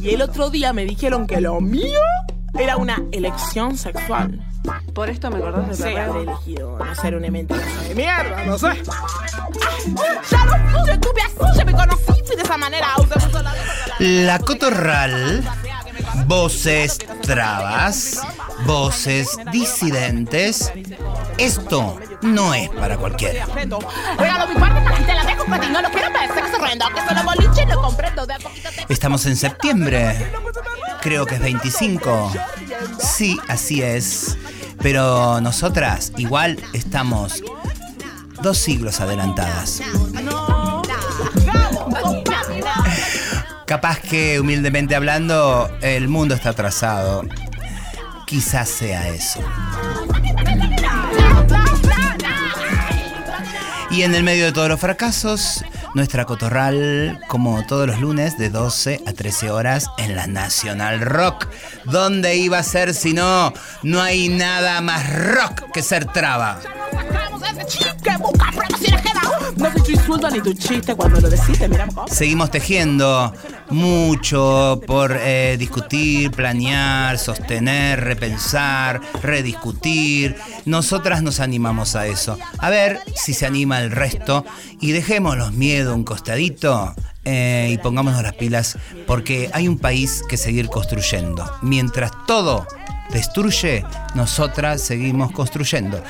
[0.00, 1.98] Y el otro día me dijeron que lo mío
[2.56, 4.40] era una elección sexual.
[4.94, 6.22] Por esto me acordás de haber perreo.
[6.22, 8.80] elegido no ser una mentirosa de mierda, no sé.
[10.30, 12.86] Ya lo fui, yo estuve así, ya me conocí, fui de esa manera.
[13.98, 15.42] La Cotorral,
[16.26, 18.22] voces trabas,
[18.64, 20.72] voces disidentes.
[21.38, 23.46] Esto no es para cualquiera.
[28.88, 30.30] Estamos en septiembre.
[31.00, 32.32] Creo que es 25.
[32.98, 34.36] Sí, así es.
[34.80, 37.42] Pero nosotras igual estamos
[38.42, 39.80] dos siglos adelantadas.
[43.66, 47.24] Capaz que, humildemente hablando, el mundo está atrasado.
[48.32, 49.40] Quizás sea eso.
[53.90, 55.62] Y en el medio de todos los fracasos,
[55.94, 61.46] nuestra cotorral, como todos los lunes, de 12 a 13 horas en la Nacional Rock.
[61.84, 63.52] ¿Dónde iba a ser si no?
[63.82, 66.58] No hay nada más rock que ser traba.
[70.20, 71.30] No ni tu chiste cuando lo.
[72.06, 73.32] Seguimos tejiendo
[73.70, 80.36] mucho por eh, discutir, planear, sostener, repensar, rediscutir.
[80.64, 82.38] Nosotras nos animamos a eso.
[82.58, 84.44] A ver si se anima el resto
[84.80, 90.22] y dejemos los miedos un costadito eh, y pongámonos las pilas porque hay un país
[90.28, 91.50] que seguir construyendo.
[91.62, 92.66] Mientras todo
[93.10, 96.02] destruye, nosotras seguimos construyendo.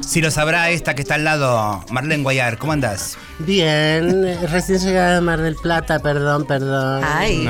[0.00, 3.16] Si lo sabrá esta que está al lado, Marlene Guayar, ¿cómo andás?
[3.38, 7.02] Bien, recién llegada de Mar del Plata, perdón, perdón.
[7.04, 7.48] Ay.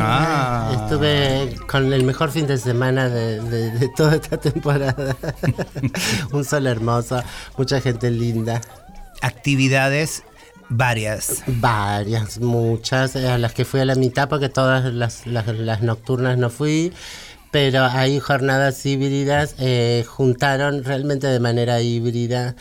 [0.74, 5.16] Estuve con el mejor fin de semana de, de- de toda esta temporada.
[6.32, 7.22] Un sol hermoso,
[7.56, 8.60] mucha gente linda.
[9.22, 10.22] Actividades
[10.70, 11.42] varias.
[11.46, 15.82] Varias, muchas, eh, a las que fui a la mitad porque todas las, las- las
[15.82, 16.92] nocturnas no fui,
[17.50, 22.54] pero hay jornadas híbridas, eh, juntaron realmente de manera híbrida.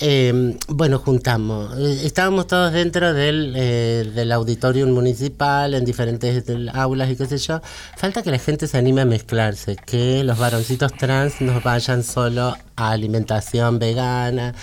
[0.00, 1.76] Eh, bueno, juntamos.
[1.76, 7.36] Eh, Estábamos todos dentro del, eh, del auditorium municipal, en diferentes aulas y qué sé
[7.38, 7.60] yo.
[7.96, 12.56] Falta que la gente se anime a mezclarse, que los varoncitos trans no vayan solo
[12.76, 14.54] a alimentación vegana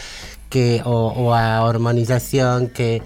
[0.56, 3.02] que, o, o a hormonización, que,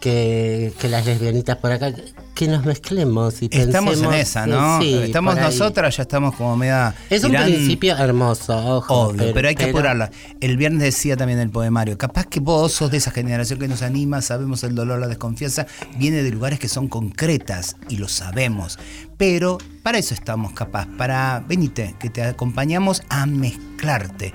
[0.00, 1.92] que, que las lesbianitas por acá,
[2.34, 4.80] que nos mezclemos y Estamos en esa, ¿no?
[4.80, 6.94] sí, Estamos nosotras, ya estamos como media.
[7.10, 8.94] Es un tirán- principio hermoso, ojo.
[9.08, 10.10] Obvio, pero, hay que pero- apurarla.
[10.40, 13.82] El viernes decía también el poemario, capaz que vos sos de esa generación que nos
[13.82, 15.66] anima, sabemos el dolor, la desconfianza,
[15.98, 18.78] viene de lugares que son concretas y lo sabemos.
[19.18, 24.32] Pero para eso estamos capaz, para, venite, que te acompañamos a mezclarte.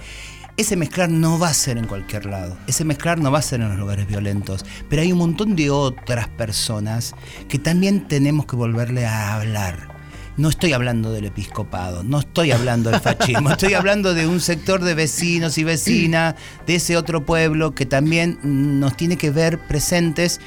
[0.62, 3.62] Ese mezclar no va a ser en cualquier lado, ese mezclar no va a ser
[3.62, 7.16] en los lugares violentos, pero hay un montón de otras personas
[7.50, 9.90] que también tenemos que volverle a hablar.
[10.38, 14.84] No estoy hablando del episcopado, no estoy hablando del fascismo, estoy hablando de un sector
[14.84, 16.36] de vecinos y vecinas
[16.68, 20.40] de ese otro pueblo que también nos tiene que ver presentes.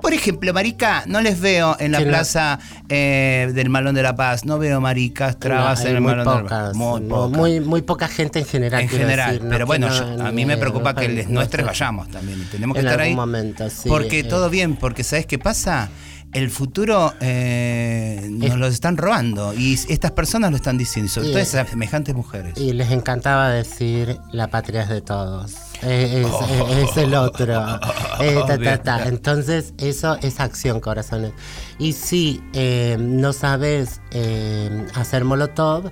[0.00, 4.44] Por ejemplo, Marica, no les veo en la plaza eh, del Malón de la Paz,
[4.44, 6.74] no veo maricas trabas No, en el muy Malón de la Paz.
[6.76, 7.38] Muy no, pocas.
[7.38, 8.80] muy, muy poca gente en general.
[8.82, 12.08] en general, decir, pero bueno, no- yo- a mí me preocupa que no- nuestros vayamos
[12.10, 13.10] también, tenemos que En estar ahí.
[13.10, 14.24] algún momento, sí, porque eh.
[14.24, 15.88] todo bien, porque ¿sabes qué pasa?
[16.34, 21.28] El futuro eh, nos Es- lo están robando y estas personas lo están diciendo, sobre
[21.30, 22.58] todo esas semejantes mujeres.
[22.58, 25.54] Y les encantaba decir la patria es de todos.
[25.82, 27.64] Eh, Es, es- es el otro.
[28.20, 29.04] Eh, ta, ta, ta.
[29.08, 31.32] Entonces, eso es acción, corazones.
[31.78, 34.00] Y si eh, no sabes
[34.94, 35.90] hacer molotov,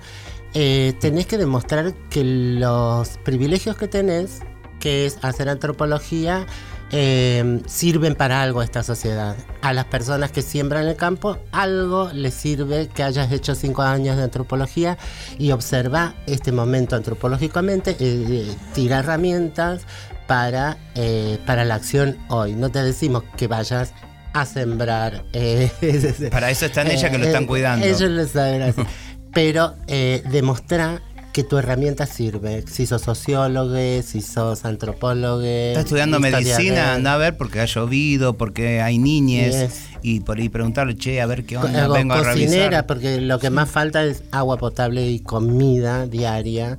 [0.53, 4.41] tenés que demostrar que los privilegios que tenés,
[4.81, 6.47] que es hacer antropología,
[6.93, 9.37] eh, sirven para algo a esta sociedad.
[9.63, 14.17] A las personas que siembran el campo, algo les sirve que hayas hecho cinco años
[14.17, 14.97] de antropología
[15.39, 19.83] y observa este momento antropológicamente, eh, eh, tira herramientas
[20.27, 22.55] para, eh, para la acción hoy.
[22.55, 23.93] No te decimos que vayas
[24.33, 25.25] a sembrar.
[26.31, 27.87] Para eso están ellas que lo están cuidando.
[27.87, 28.87] Ellos lo saben hacer.
[29.33, 31.03] Pero demostrar
[31.37, 32.65] que tu herramienta sirve.
[32.67, 35.43] Si sos sociólogo, si sos antropólogo.
[35.43, 39.81] Está estudiando medicina, anda a ver porque ha llovido, porque hay niñes Yes.
[40.01, 42.87] y por ahí preguntarle, che, a ver qué onda, eh, vengo a cocinera, revisar.
[42.87, 46.79] porque lo que más falta es agua potable y comida diaria.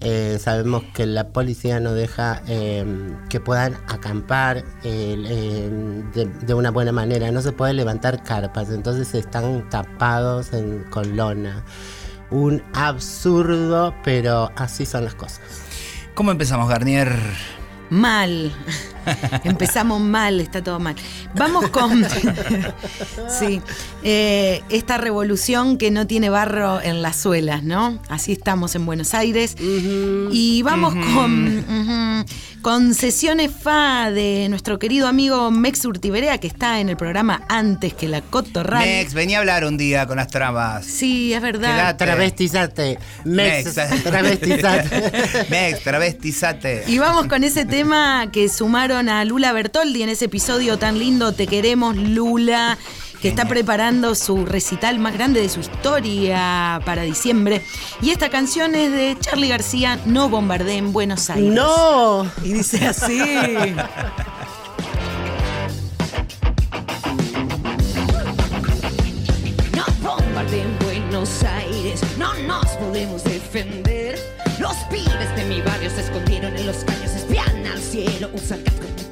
[0.00, 2.84] Eh, sabemos que la policía no deja eh,
[3.28, 5.68] que puedan acampar eh,
[6.14, 7.32] de, de una buena manera.
[7.32, 11.64] No se puede levantar carpas, entonces están tapados en colona.
[12.30, 15.40] Un absurdo, pero así son las cosas.
[16.14, 17.12] ¿Cómo empezamos, Garnier?
[17.90, 18.52] Mal.
[19.44, 20.94] Empezamos mal, está todo mal.
[21.34, 22.04] Vamos con.
[23.28, 23.60] sí.
[24.02, 27.98] eh, esta revolución que no tiene barro en las suelas, ¿no?
[28.08, 29.56] Así estamos en Buenos Aires.
[29.58, 32.24] Y vamos con.
[32.62, 37.94] con sesiones FA de nuestro querido amigo Mex Urtiberea, que está en el programa antes
[37.94, 38.84] que la Cotorral.
[38.84, 40.84] Mex, vení a hablar un día con las trabas.
[40.84, 41.76] Sí, es verdad.
[41.76, 42.04] Quedate.
[42.04, 42.98] Travestizate.
[43.24, 45.46] Mex, travestizate.
[45.48, 46.84] Mex, travestizate.
[46.86, 51.32] Y vamos con ese tema que sumaron a Lula Bertoldi en ese episodio tan lindo,
[51.32, 52.78] Te queremos Lula,
[53.20, 57.60] que está preparando su recital más grande de su historia para diciembre.
[58.00, 61.52] Y esta canción es de Charlie García, No bombardeen Buenos Aires.
[61.52, 62.24] ¡No!
[62.42, 63.20] Y dice así.
[69.74, 73.22] No bombardeen Buenos Aires, no nos podemos
[78.48, 79.05] 580.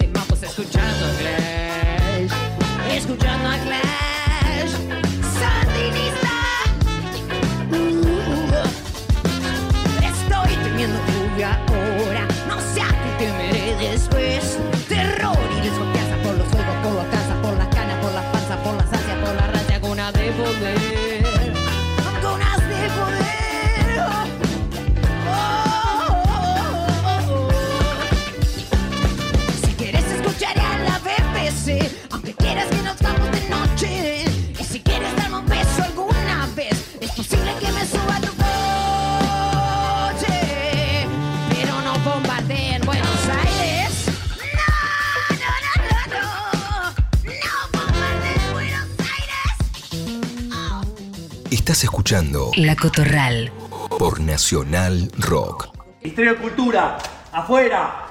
[51.84, 53.52] Escuchando La Cotorral.
[53.98, 55.68] por Nacional Rock.
[56.02, 56.98] Ministerio de Cultura,
[57.30, 58.06] afuera.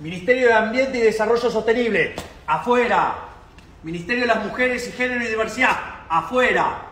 [0.00, 2.14] Ministerio de Ambiente y Desarrollo Sostenible,
[2.46, 3.14] afuera.
[3.82, 5.76] Ministerio de las Mujeres y Género y Diversidad,
[6.08, 6.82] afuera.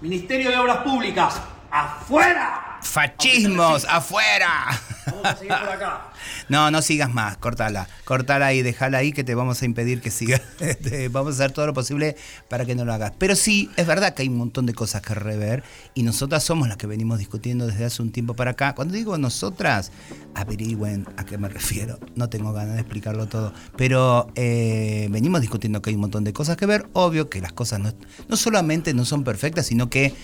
[0.00, 2.78] Ministerio de Obras Públicas, afuera.
[2.82, 3.84] ¡Fascismos!
[3.88, 4.66] ¡Afuera!
[5.06, 6.02] Vamos a seguir por acá.
[6.48, 7.88] No, no sigas más, cortala.
[8.04, 10.42] Cortala ahí, dejala ahí que te vamos a impedir que sigas.
[10.64, 12.16] Este, vamos a hacer todo lo posible
[12.48, 13.12] para que no lo hagas.
[13.18, 15.62] Pero sí, es verdad que hay un montón de cosas que rever
[15.94, 18.74] y nosotras somos las que venimos discutiendo desde hace un tiempo para acá.
[18.74, 19.92] Cuando digo nosotras,
[20.34, 21.98] averigüen a qué me refiero.
[22.14, 23.52] No tengo ganas de explicarlo todo.
[23.76, 26.88] Pero eh, venimos discutiendo que hay un montón de cosas que ver.
[26.92, 27.92] Obvio que las cosas no,
[28.28, 30.14] no solamente no son perfectas, sino que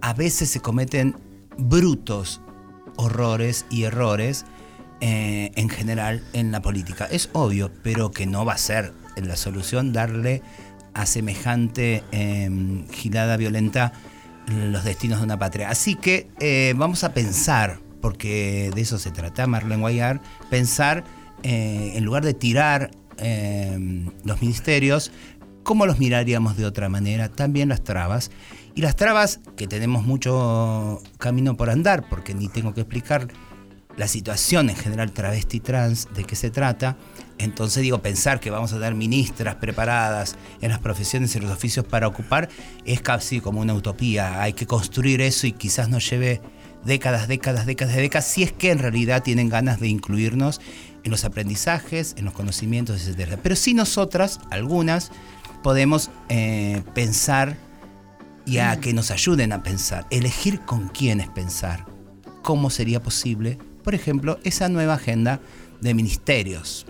[0.00, 1.16] a veces se cometen
[1.58, 2.40] brutos
[2.96, 4.44] horrores y errores
[5.02, 7.06] eh, en general en la política.
[7.10, 10.42] Es obvio, pero que no va a ser la solución darle
[10.94, 13.92] a semejante eh, gilada violenta
[14.46, 15.70] los destinos de una patria.
[15.70, 20.20] Así que eh, vamos a pensar, porque de eso se trata Marlene Guayar,
[20.50, 21.04] pensar
[21.42, 25.10] eh, en lugar de tirar eh, los ministerios,
[25.64, 27.28] ¿cómo los miraríamos de otra manera?
[27.28, 28.30] También las trabas.
[28.74, 33.28] Y las trabas, que tenemos mucho camino por andar, porque ni tengo que explicar
[33.96, 36.96] la situación en general travesti trans, de qué se trata.
[37.38, 41.84] Entonces digo, pensar que vamos a tener ministras preparadas en las profesiones y los oficios
[41.84, 42.48] para ocupar
[42.84, 44.42] es casi como una utopía.
[44.42, 46.40] Hay que construir eso y quizás nos lleve
[46.84, 50.60] décadas, décadas, décadas, décadas, si es que en realidad tienen ganas de incluirnos
[51.04, 53.38] en los aprendizajes, en los conocimientos, etc.
[53.42, 55.10] Pero sí nosotras, algunas,
[55.62, 57.56] podemos eh, pensar
[58.44, 61.86] y a que nos ayuden a pensar, elegir con quiénes pensar,
[62.42, 65.40] cómo sería posible, por ejemplo, esa nueva agenda
[65.80, 66.86] de ministerios.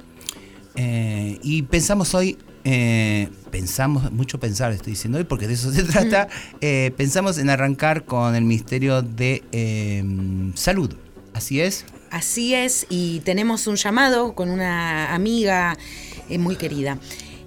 [0.74, 5.82] Eh, y pensamos hoy, eh, pensamos, mucho pensar estoy diciendo hoy, porque de eso se
[5.84, 6.28] trata,
[6.60, 10.04] eh, pensamos en arrancar con el Ministerio de eh,
[10.54, 10.94] Salud.
[11.34, 11.84] Así es.
[12.10, 15.76] Así es, y tenemos un llamado con una amiga
[16.38, 16.98] muy querida.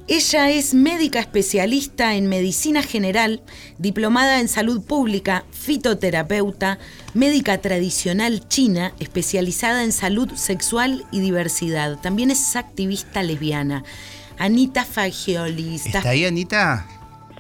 [0.07, 3.41] Ella es médica especialista en medicina general,
[3.79, 6.77] diplomada en salud pública, fitoterapeuta,
[7.15, 11.97] médica tradicional china, especializada en salud sexual y diversidad.
[11.99, 13.83] También es activista lesbiana.
[14.37, 15.75] Anita Fagioli.
[15.75, 16.85] ¿estás ¿Está ahí, Anita?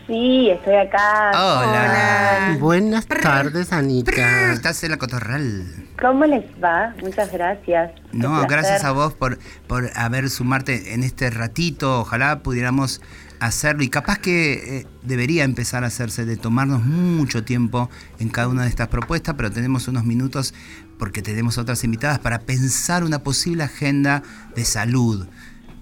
[0.07, 1.31] Sí, estoy acá.
[1.31, 2.57] Hola.
[2.59, 4.53] Buenas tardes, Anita.
[4.53, 5.65] Estás en la cotorral.
[5.99, 6.93] ¿Cómo les va?
[7.01, 7.91] Muchas gracias.
[8.11, 12.01] No, gracias a vos por, por haber sumarte en este ratito.
[12.01, 13.01] Ojalá pudiéramos
[13.39, 18.47] hacerlo y capaz que eh, debería empezar a hacerse de tomarnos mucho tiempo en cada
[18.47, 20.53] una de estas propuestas, pero tenemos unos minutos
[20.99, 24.21] porque tenemos otras invitadas para pensar una posible agenda
[24.55, 25.27] de salud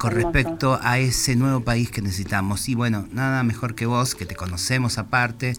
[0.03, 0.33] con Hermoso.
[0.33, 2.67] respecto a ese nuevo país que necesitamos.
[2.67, 5.53] Y bueno, nada mejor que vos, que te conocemos aparte,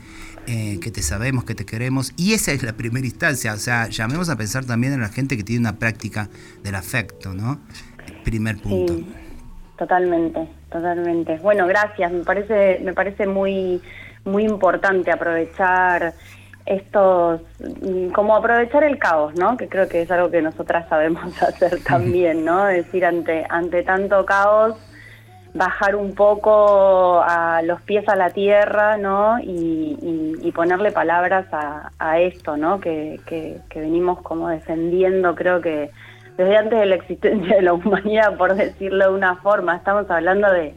[0.47, 2.13] eh, que te sabemos, que te queremos.
[2.19, 3.55] Y esa es la primera instancia.
[3.55, 6.29] O sea, llamemos a pensar también en la gente que tiene una práctica
[6.63, 7.59] del afecto, ¿no?
[8.23, 8.93] Primer punto.
[8.93, 9.07] Sí.
[9.79, 11.39] totalmente, totalmente.
[11.39, 12.13] Bueno, gracias.
[12.13, 13.81] Me parece, me parece muy,
[14.27, 16.13] muy importante aprovechar
[16.67, 17.41] estos,
[17.83, 19.57] mm, como aprovechar el caos, ¿no?
[19.57, 22.69] Que creo que es algo que nosotras sabemos hacer también, ¿no?
[22.69, 24.75] Es decir, ante, ante tanto caos,
[25.53, 29.39] bajar un poco a los pies a la tierra, ¿no?
[29.41, 32.81] Y, y- y ponerle palabras a, a esto, ¿no?
[32.81, 35.91] Que, que, que venimos como defendiendo, creo que
[36.37, 39.77] desde antes de la existencia de la humanidad, por decirlo de una forma.
[39.77, 40.75] Estamos hablando de,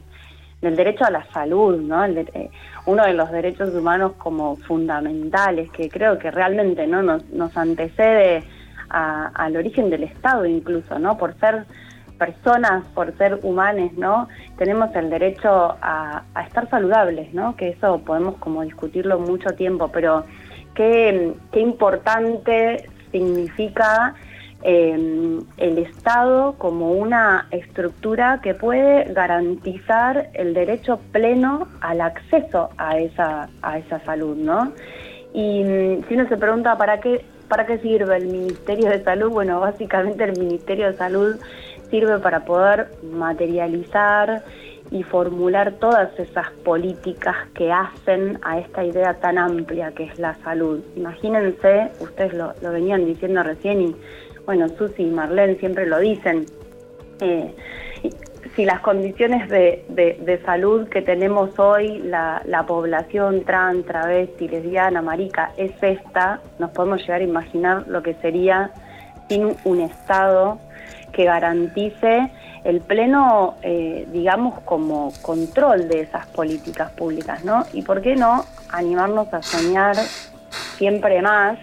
[0.61, 2.03] del derecho a la salud, ¿no?
[2.05, 2.49] El de- eh,
[2.87, 8.43] uno de los derechos humanos como fundamentales, que creo que realmente no nos, antecede
[8.89, 11.17] a- al origen del Estado incluso, ¿no?
[11.17, 11.65] Por ser
[12.17, 14.29] personas, por ser humanes, ¿no?
[14.57, 17.55] Tenemos el derecho a, estar saludables, ¿no?
[17.57, 20.23] Que eso podemos como discutirlo mucho tiempo, pero
[20.73, 24.15] qué importante significa
[24.63, 33.49] el Estado como una estructura que puede garantizar el derecho pleno al acceso a esa,
[33.61, 34.73] a esa salud, ¿no?
[35.33, 39.29] Y mm, si uno se pregunta para qué, para qué sirve el Ministerio de Salud,
[39.29, 41.35] bueno, básicamente el Ministerio de Salud
[41.89, 44.43] sirve para poder materializar
[44.89, 50.35] y formular todas esas políticas que hacen a esta idea tan amplia que es la
[50.35, 50.81] salud.
[50.95, 53.95] Imagínense, ustedes lo, lo venían diciendo recién y
[54.47, 56.45] bueno, Susi y Marlene siempre lo dicen,
[57.19, 57.53] eh,
[58.55, 64.47] si las condiciones de, de- de salud que tenemos hoy, la, la población trans, travesti,
[64.47, 68.71] lesbiana, marica, es esta, nos podemos llegar a imaginar lo que sería
[69.27, 70.57] sin un Estado
[71.11, 72.31] que garantice
[72.63, 77.65] el pleno, eh, digamos, como control de esas políticas públicas, ¿no?
[77.73, 79.95] Y por qué no animarnos a soñar
[80.77, 81.59] siempre más,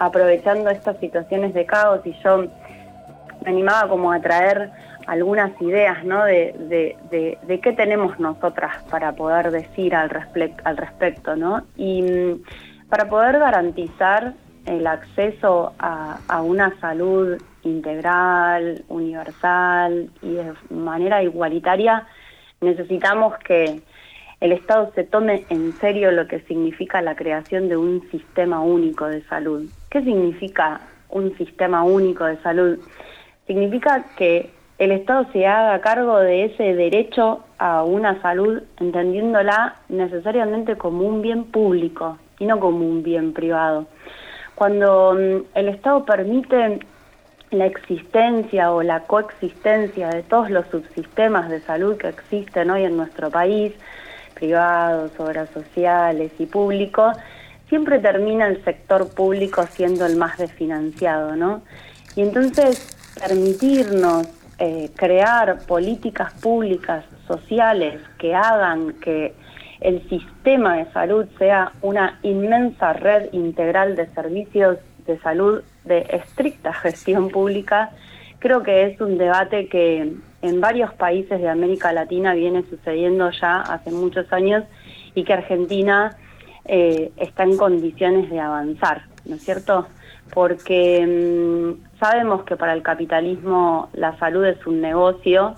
[0.00, 2.46] aprovechando estas situaciones de caos y yo
[3.44, 4.70] me animaba como a traer
[5.06, 6.24] algunas ideas, ¿no?
[6.24, 6.96] De,
[7.62, 11.64] qué tenemos nosotras para poder decir al, respe- al respecto, ¿no?
[11.76, 12.42] Y mm,
[12.88, 14.32] para poder garantizar
[14.64, 22.06] el acceso a una salud integral, universal y de manera igualitaria,
[22.62, 23.82] necesitamos que
[24.40, 29.06] el Estado se tome en serio lo que significa la creación de un sistema único
[29.06, 29.68] de salud.
[29.90, 32.78] ¿Qué significa un sistema único de salud?
[33.48, 40.76] Significa que el Estado se haga cargo de ese derecho a una salud, entendiéndola necesariamente
[40.76, 43.88] como un bien público y no como un bien privado.
[44.54, 46.78] Cuando mm, el Estado permite
[47.50, 52.96] la existencia o la coexistencia de todos los subsistemas de salud que existen hoy en
[52.96, 53.74] nuestro país,
[54.34, 57.16] privados, obras sociales y públicos,
[57.70, 61.62] siempre termina el sector público siendo el más desfinanciado, ¿no?
[62.16, 69.32] Y entonces permitirnos eh, crear políticas públicas sociales que hagan que
[69.80, 76.74] el sistema de salud sea una inmensa red integral de servicios de salud de estricta
[76.74, 77.90] gestión pública,
[78.38, 80.12] creo que es un debate que
[80.42, 84.64] en varios países de América Latina viene sucediendo ya hace muchos años
[85.14, 86.16] y que Argentina
[86.64, 89.86] eh, está en condiciones de avanzar, ¿no es cierto?
[90.32, 95.54] Porque mm, sabemos que para el capitalismo la salud es un negocio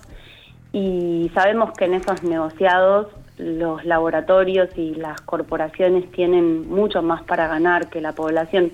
[0.71, 3.07] y sabemos que en esos negociados
[3.37, 8.71] los laboratorios y las corporaciones tienen mucho más para ganar que la población.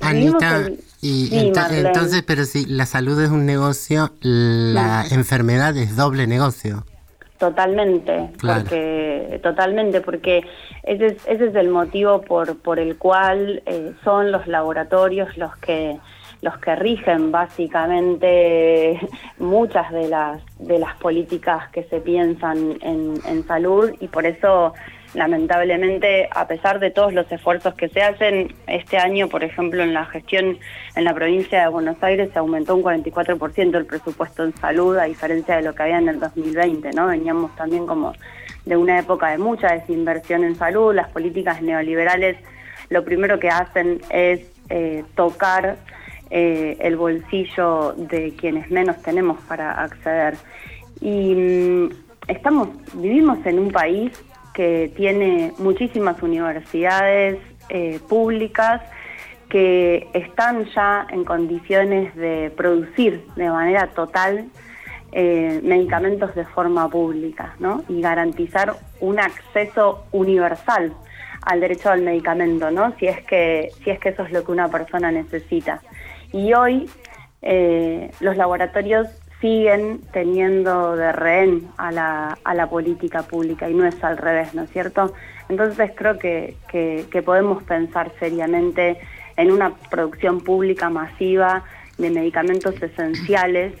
[0.00, 0.68] Anita,
[1.00, 1.88] y Sí, ento- Marlene.
[1.88, 6.84] entonces, pero si la salud es un negocio, la enfermedad es doble negocio.
[7.38, 8.60] Totalmente, Claro.
[8.60, 10.44] porque totalmente, porque
[10.84, 15.54] ese es, ese es el motivo por, por el cual eh, son los laboratorios los
[15.56, 15.98] que
[16.42, 19.00] los que rigen básicamente
[19.38, 24.74] muchas de las de las políticas que se piensan en, en salud y por eso
[25.14, 29.94] lamentablemente a pesar de todos los esfuerzos que se hacen este año por ejemplo en
[29.94, 30.58] la gestión
[30.96, 35.04] en la provincia de Buenos Aires se aumentó un 44% el presupuesto en salud a
[35.04, 38.12] diferencia de lo que había en el 2020 no veníamos también como
[38.64, 42.36] de una época de mucha desinversión en salud las políticas neoliberales
[42.90, 45.76] lo primero que hacen es eh, tocar
[46.30, 50.34] eh, el bolsillo de quienes menos tenemos para acceder.
[51.00, 51.88] Y mm,
[52.28, 54.12] estamos, vivimos en un país
[54.54, 58.80] que tiene muchísimas universidades eh, públicas
[59.48, 64.46] que están ya en condiciones de producir de manera total
[65.12, 67.84] eh, medicamentos de forma pública, ¿no?
[67.88, 70.92] Y garantizar un acceso universal
[71.42, 72.96] al derecho al medicamento, ¿no?
[72.98, 75.82] Si es que si es que eso es lo que una persona necesita.
[76.32, 76.88] Y hoy
[77.42, 79.06] eh, los laboratorios
[79.44, 84.54] siguen teniendo de rehén a la, a la política pública y no es al revés,
[84.54, 85.12] ¿no es cierto?
[85.50, 88.98] Entonces creo que, que, podemos pensar seriamente
[89.36, 91.62] en una producción pública masiva
[91.98, 93.74] de medicamentos esenciales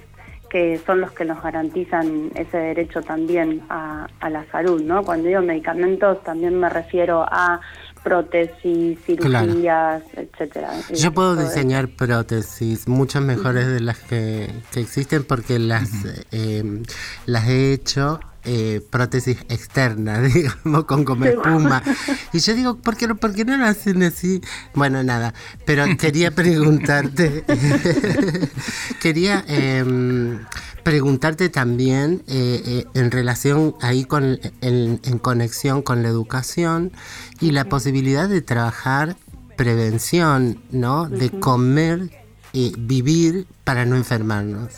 [0.50, 5.02] que son los que nos garantizan ese derecho también a la salud, ¿no?
[5.02, 7.62] Cuando digo medicamentos también me refiero a
[8.04, 10.70] prótesis, cirugías, etcétera.
[10.94, 11.48] Yo puedo eso.
[11.48, 15.90] diseñar prótesis, muchas mejores de las que, que existen porque las,
[16.30, 16.82] eh,
[17.26, 21.82] las he hecho eh, prótesis externas, digamos, con como espuma.
[22.32, 24.42] Y yo digo, ¿por qué, no, ¿por qué no lo hacen así?
[24.74, 25.32] Bueno, nada,
[25.64, 27.42] pero quería preguntarte,
[29.00, 30.40] quería em,
[30.84, 36.92] preguntarte también eh, eh, en relación ahí con, en, en conexión con la educación
[37.40, 39.16] y la posibilidad de trabajar
[39.56, 41.08] prevención, ¿no?
[41.08, 42.23] De comer
[42.54, 44.68] y vivir para no enfermarnos,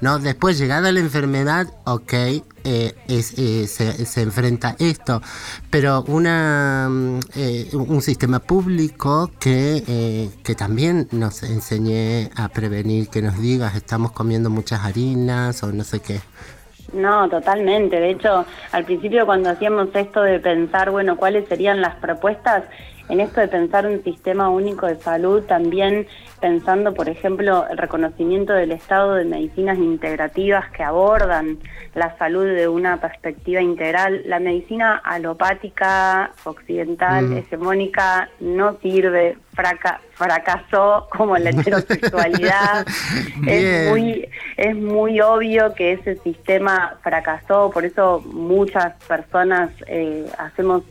[0.00, 0.18] ¿no?
[0.18, 5.22] Después, llegada la enfermedad, ok, eh, es, eh, se, se enfrenta esto,
[5.70, 13.08] pero una, mm, eh, un sistema público que, eh, que también nos enseñe a prevenir,
[13.08, 16.20] que nos digas, estamos comiendo muchas harinas o no sé qué.
[16.92, 17.98] No, totalmente.
[17.98, 22.64] De hecho, al principio cuando hacíamos esto de pensar, bueno, cuáles serían las propuestas,
[23.12, 26.06] en esto de pensar un sistema único de salud, también
[26.40, 31.58] pensando, por ejemplo, el reconocimiento del estado de medicinas integrativas que abordan
[31.94, 34.22] la salud de una perspectiva integral.
[34.24, 37.36] La medicina alopática, occidental, Mm.
[37.36, 42.86] hegemónica, no sirve, fraca- fracasó como la heterosexualidad.
[43.46, 44.26] Es muy
[44.56, 50.82] es muy obvio que ese sistema fracasó, por eso muchas personas eh, hacemos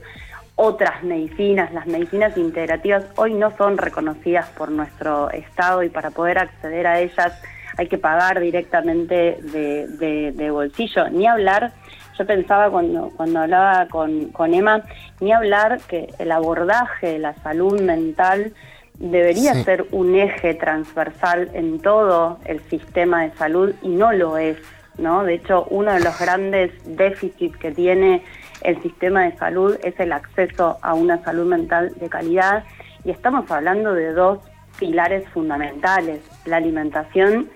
[0.56, 6.38] otras medicinas, las medicinas integrativas hoy no son reconocidas por nuestro Estado y para poder
[6.38, 7.40] acceder a ellas
[7.78, 11.08] hay que pagar directamente de, de- de bolsillo.
[11.08, 11.72] Ni hablar,
[12.18, 14.82] yo pensaba cuando, cuando hablaba con, con Emma,
[15.20, 18.52] ni hablar que el abordaje de la salud mental
[18.98, 19.64] debería Sí.
[19.64, 24.58] ser un eje transversal en todo el sistema de salud y no lo es,
[24.98, 25.24] ¿no?
[25.24, 28.22] De hecho, uno de los grandes déficits que tiene
[28.64, 32.64] el sistema de salud es el acceso a una salud mental de calidad
[33.04, 34.38] y estamos hablando de dos
[34.78, 37.48] pilares fundamentales, la alimentación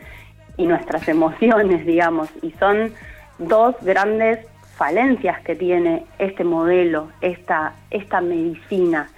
[0.57, 2.93] y nuestras emociones, digamos, y son
[3.39, 4.41] dos grandes
[4.77, 9.09] falencias que tiene este modelo, esta, esta medicina,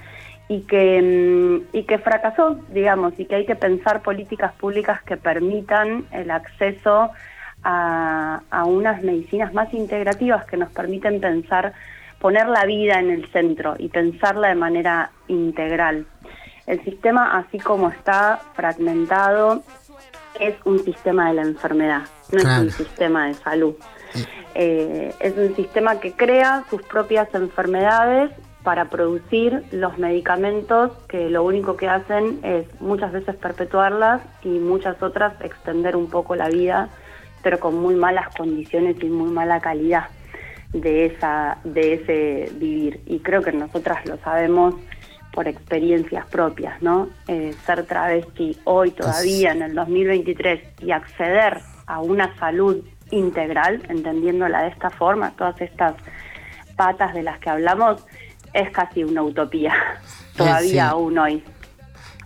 [0.49, 5.17] y que, mm, y que fracasó, digamos, y que hay que pensar políticas públicas que
[5.17, 7.11] permitan el acceso
[7.63, 11.73] a, a unas medicinas más integrativas que nos permiten pensar,
[12.21, 16.07] poner la vida en el centro y pensarla de manera integral.
[16.67, 19.63] El sistema, así como está fragmentado,
[20.39, 22.63] es un sistema de la enfermedad, no Claro.
[22.67, 23.75] es un sistema de salud.
[24.55, 28.31] Eh, es un sistema que crea sus propias enfermedades
[28.63, 35.01] para producir los medicamentos que lo único que hacen es muchas veces perpetuarlas y muchas
[35.03, 36.89] otras extender un poco la vida,
[37.49, 40.09] pero con muy malas condiciones y muy mala calidad
[40.75, 43.01] de esa de ese vivir.
[43.07, 44.75] Y creo que nosotras lo sabemos
[45.33, 47.09] por experiencias propias, ¿no?
[47.27, 54.65] Eh, ser travesti hoy todavía en el 2023 y acceder a una salud integral, entendiéndola
[54.65, 55.95] de esta forma, todas estas
[56.77, 58.05] patas de las que hablamos,
[58.53, 59.73] es casi una utopía,
[60.37, 60.79] todavía sí.
[60.91, 61.43] aún hoy.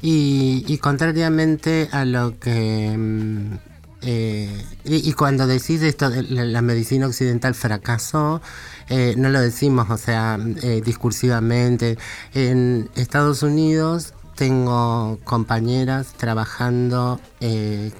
[0.00, 3.70] Y, y contrariamente a lo que...
[4.02, 8.40] eh, y, cuando decís esto, la, la medicina occidental fracasó,
[8.88, 11.98] eh, no lo decimos, o sea, eh, discursivamente.
[12.34, 17.92] En Estados Unidos tengo compañeras trabajando eh,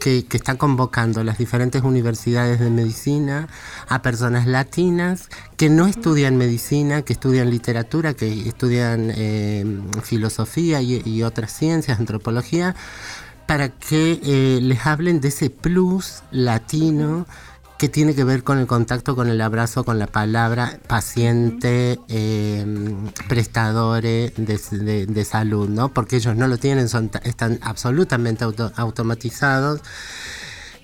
[0.00, 3.48] que, están convocando las diferentes universidades de medicina
[3.88, 9.64] a personas latinas que no estudian medicina, que estudian literatura, que estudian eh,
[10.02, 12.74] filosofía y otras ciencias, antropología,
[13.50, 17.26] para que eh, les hablen de ese plus latino
[17.78, 22.64] que tiene que ver con el contacto, con el abrazo, con la palabra, paciente, eh,
[23.28, 25.88] prestadores de, de- de salud, ¿no?
[25.88, 29.80] Porque ellos no lo tienen, son, están absolutamente auto- automatizados.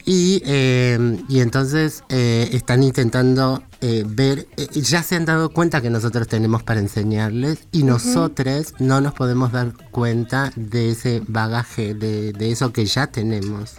[0.09, 5.81] Y, eh, y entonces eh, están intentando eh, ver, eh, ya se han dado cuenta
[5.81, 11.95] que nosotros tenemos para enseñarles y nosotros no nos podemos dar cuenta de ese bagaje,
[11.95, 13.79] de, de eso que ya tenemos.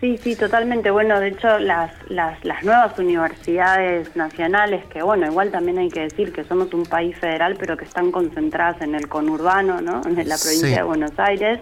[0.00, 0.90] Sí, sí, totalmente.
[0.90, 6.00] Bueno, de hecho, las, las, las nuevas universidades nacionales, que bueno, igual también hay que
[6.00, 10.02] decir que somos un país federal, pero que están concentradas en el conurbano, ¿no?
[10.04, 10.74] En la provincia Sí.
[10.74, 11.60] de Buenos Aires,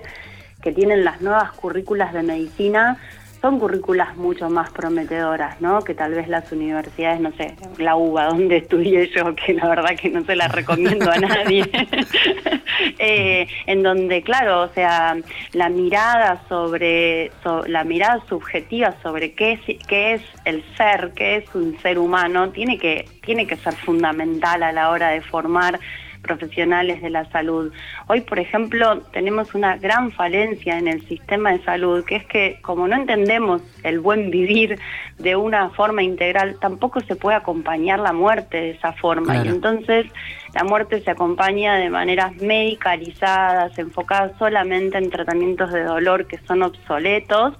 [0.62, 2.98] que tienen las nuevas currículas de medicina,
[3.44, 5.82] son currículas mucho más prometedoras, ¿no?
[5.82, 9.90] Que tal vez las universidades, no sé, la UBA, donde estudié yo, que la verdad
[10.00, 11.62] que no se la recomiendo a nadie,
[12.98, 15.16] eh, en donde, claro, o sea,
[15.52, 21.36] la mirada sobre, so- la mirada subjetiva sobre qué es, qué es el ser, qué
[21.36, 25.78] es un ser humano, tiene que, tiene que ser fundamental a la hora de formar
[26.24, 27.72] profesionales de la salud.
[28.08, 32.58] Hoy, por ejemplo, tenemos una gran falencia en el sistema de salud, que es que
[32.62, 34.78] como no entendemos el buen vivir
[35.18, 39.34] de una forma integral, tampoco se puede acompañar la muerte de esa forma.
[39.34, 39.44] Claro.
[39.44, 40.06] Y entonces
[40.54, 46.62] la muerte se acompaña de maneras medicalizadas, enfocadas solamente en tratamientos de dolor que son
[46.62, 47.54] obsoletos.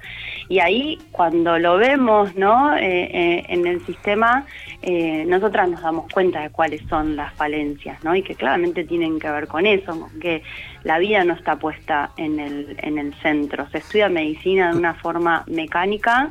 [0.49, 2.77] Y ahí, cuando lo vemos ¿no?
[2.77, 4.47] Eh, eh, en el sistema,
[4.83, 8.15] eh, nosotras nos damos cuenta de cuáles son las falencias, ¿no?
[8.15, 10.43] Y que claramente tienen que ver con eso, que
[10.85, 13.69] la vida no está puesta en el, en el centro.
[13.71, 16.31] Se estudia medicina de una forma mecánica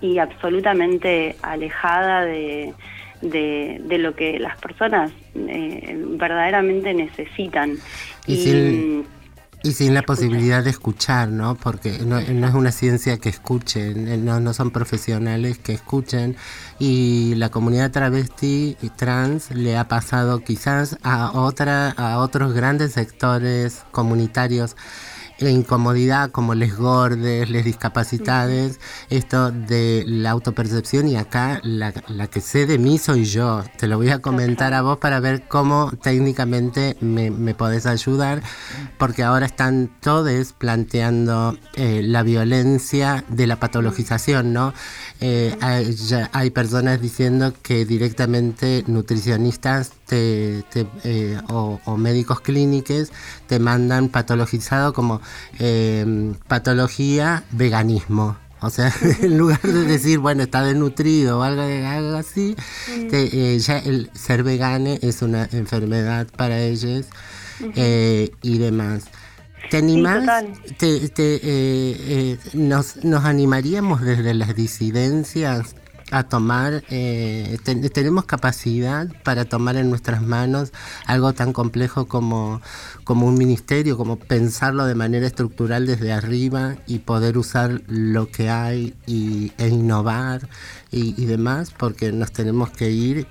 [0.00, 2.74] y absolutamente alejada de,
[3.22, 7.76] de, de lo que las personas eh, verdaderamente necesitan.
[8.26, 9.06] Y sin,
[9.62, 11.54] y sin la posibilidad de escuchar, ¿no?
[11.54, 16.36] Porque no, no es una ciencia que escuchen, eh, no, no son profesionales que escuchen.
[16.78, 22.92] Y la comunidad travesti y trans le ha pasado quizás a, otra, a otros grandes
[22.92, 24.76] sectores comunitarios
[25.40, 32.26] la incomodidad como les gordes, les discapacitades, esto de la autopercepción y acá la, la
[32.28, 33.64] que sé de mí soy yo.
[33.78, 38.42] Te lo voy a comentar a vos para ver cómo técnicamente me, me podés ayudar,
[38.98, 44.72] porque ahora están todos planteando eh, la violencia de la patologización, ¿no?
[45.22, 52.40] Eh, hay, ya hay personas diciendo que directamente nutricionistas te, te, eh, o, o médicos
[52.40, 53.10] clínicos
[53.46, 55.20] te mandan patologizado como
[55.58, 58.36] eh, patología veganismo.
[58.62, 62.54] O sea, en lugar de decir, bueno, está desnutrido o algo, algo así,
[63.10, 67.06] te- eh, ya el ser vegane es una enfermedad para ellos
[68.42, 69.04] y demás.
[69.70, 70.20] ¿Te animás?
[70.20, 70.52] total.
[70.78, 75.74] te, te, eh, eh, nos, ¿Nos animaríamos desde las disidencias
[76.12, 80.72] a tomar, eh, ten- tenemos capacidad para tomar en nuestras manos
[81.06, 82.60] algo tan complejo como,
[83.04, 88.50] como un ministerio, como pensarlo de manera estructural desde arriba y poder usar lo que
[88.50, 90.48] hay y, e innovar
[90.90, 93.28] y, y demás, porque nos tenemos que ir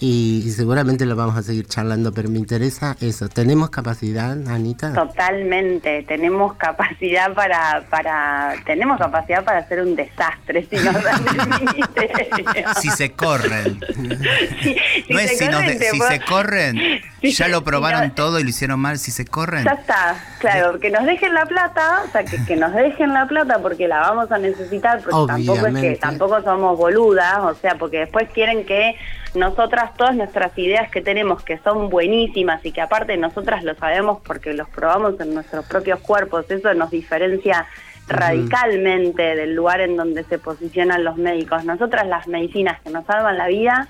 [0.00, 3.28] y, y seguramente lo vamos a seguir charlando, pero me interesa eso.
[3.28, 4.92] ¿Tenemos capacidad, Anita?
[4.92, 11.48] Totalmente, tenemos capacidad para, para, tenemos capacidad para hacer un desastre si nos dan el
[11.66, 12.66] ministerio.
[12.80, 13.80] Si se corren.
[14.62, 16.76] Si- si no es se si, nos de- si puedo- se corren,
[17.32, 18.98] Ya lo probaron no- todo y lo hicieron mal.
[18.98, 22.56] Si se corren, Ya está, claro, que nos dejen la plata, o sea, que, que
[22.56, 25.96] nos dejen la plata porque la vamos a necesitar, porque tampoco es que Obviamente.
[26.00, 28.96] tampoco somos boludas, o sea, porque después quieren que
[29.34, 34.20] nosotras todas nuestras ideas que tenemos que son buenísimas y que aparte nosotras lo sabemos
[34.26, 37.66] porque los probamos en nuestros propios cuerpos, eso nos diferencia
[38.08, 41.64] radicalmente del lugar en donde se posicionan los médicos.
[41.64, 43.88] Nosotras las medicinas que nos salvan la vida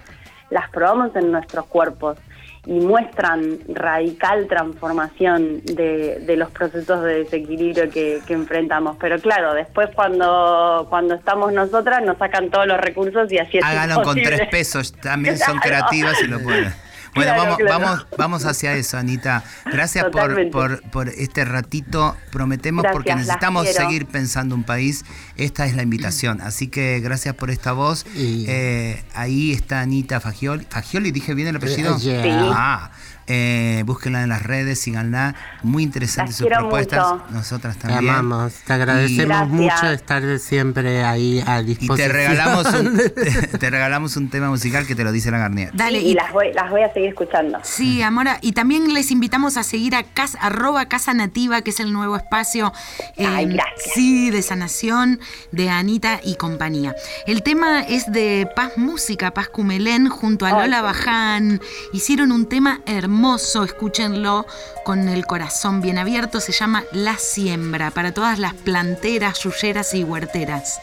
[0.51, 2.19] las probamos en nuestros cuerpos
[2.67, 8.97] y muestran radical transformación de, de los procesos de desequilibrio que, que enfrentamos.
[9.01, 13.65] Pero claro, después cuando, cuando estamos nosotras nos sacan todos los recursos y así es
[13.65, 14.93] háganlo con tres pesos.
[14.93, 16.86] También son creativas y lo pueden.
[17.17, 17.81] Bueno, Claro, vamos, claro.
[17.81, 19.43] vamos, vamos hacia eso, Anita.
[19.65, 22.17] Gracias por, por, por este ratito.
[22.31, 25.05] Prometemos Gracias, porque necesitamos seguir pensando un país.
[25.37, 26.41] Esta es la invitación.
[26.41, 28.07] Así que gracias por esta voz.
[28.15, 30.67] Y- Eh, ahí está Anita Fagioli.
[30.71, 31.97] ¿Fagioli dije bien el apellido?
[31.99, 32.23] Yeah.
[32.23, 32.29] Sí.
[32.33, 32.91] Ah,
[33.27, 35.35] eh, búsquenla en las redes, síganla.
[35.63, 37.13] Muy interesantes Las sus propuestas.
[37.13, 37.25] mucho.
[37.31, 38.15] Nosotras Te también.
[38.15, 39.51] amamos, te agradecemos Gracias.
[39.51, 41.97] mucho estar siempre ahí a Y disposición.
[41.97, 45.71] te regalamos, un, te, te regalamos un tema musical que te lo dice la Garnier.
[45.75, 47.59] Dale, y y, las voy, las voy a seguir escuchando.
[47.63, 51.81] sí, Amora, y también les invitamos a seguir a casa, arroba Casa Nativa, que es
[51.81, 52.73] el nuevo espacio
[53.17, 53.93] eh, Ay, gracias.
[53.95, 55.19] sí, de sanación
[55.53, 56.95] de Anita y compañía.
[57.27, 61.61] El tema es de Paz Música, Paz Cumelén, junto a Ay, Lola Baján.
[61.93, 63.16] Hicieron un tema hermoso,
[63.65, 64.47] escúchenlo
[64.85, 70.05] con el corazón bien abierto, se llama La Siembra, para todas las planteras, yuyeras y
[70.05, 70.81] huerteras.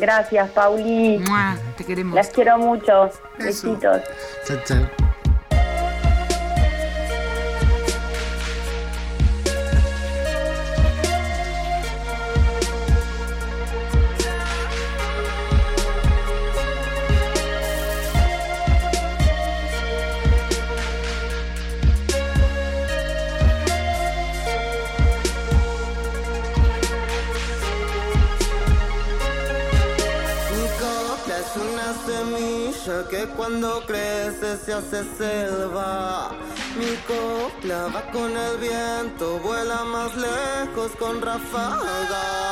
[0.00, 1.18] Gracias, Pauli.
[1.18, 2.14] Mua, Te queremos.
[2.14, 3.10] Las quiero mucho.
[3.38, 4.02] Besitos.
[4.46, 5.07] Chao, chao.
[33.10, 36.30] Que cuando crece se hace selva.
[36.78, 42.47] Mi copla va con el viento, vuela más lejos con ráfagas.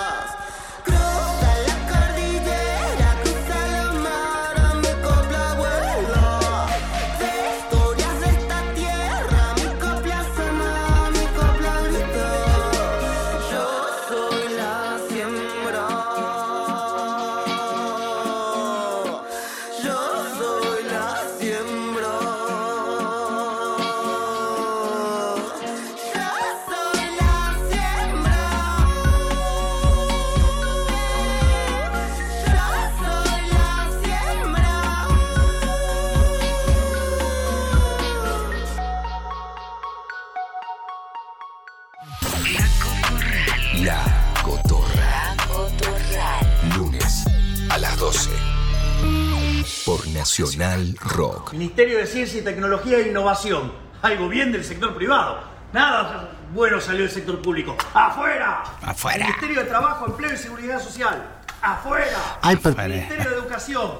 [50.38, 51.52] Nacional Rock.
[51.54, 53.72] Ministerio de Ciencia y Tecnología e Innovación.
[54.02, 55.40] Algo bien del sector privado.
[55.72, 57.74] Nada bueno salió del sector público.
[57.94, 58.62] ¡Afuera!
[58.82, 59.26] Afuera.
[59.26, 61.40] Ministerio de Trabajo, Empleo y Seguridad Social.
[61.62, 62.38] ¡Afuera!
[62.42, 63.92] Ay, Ministerio de Educación.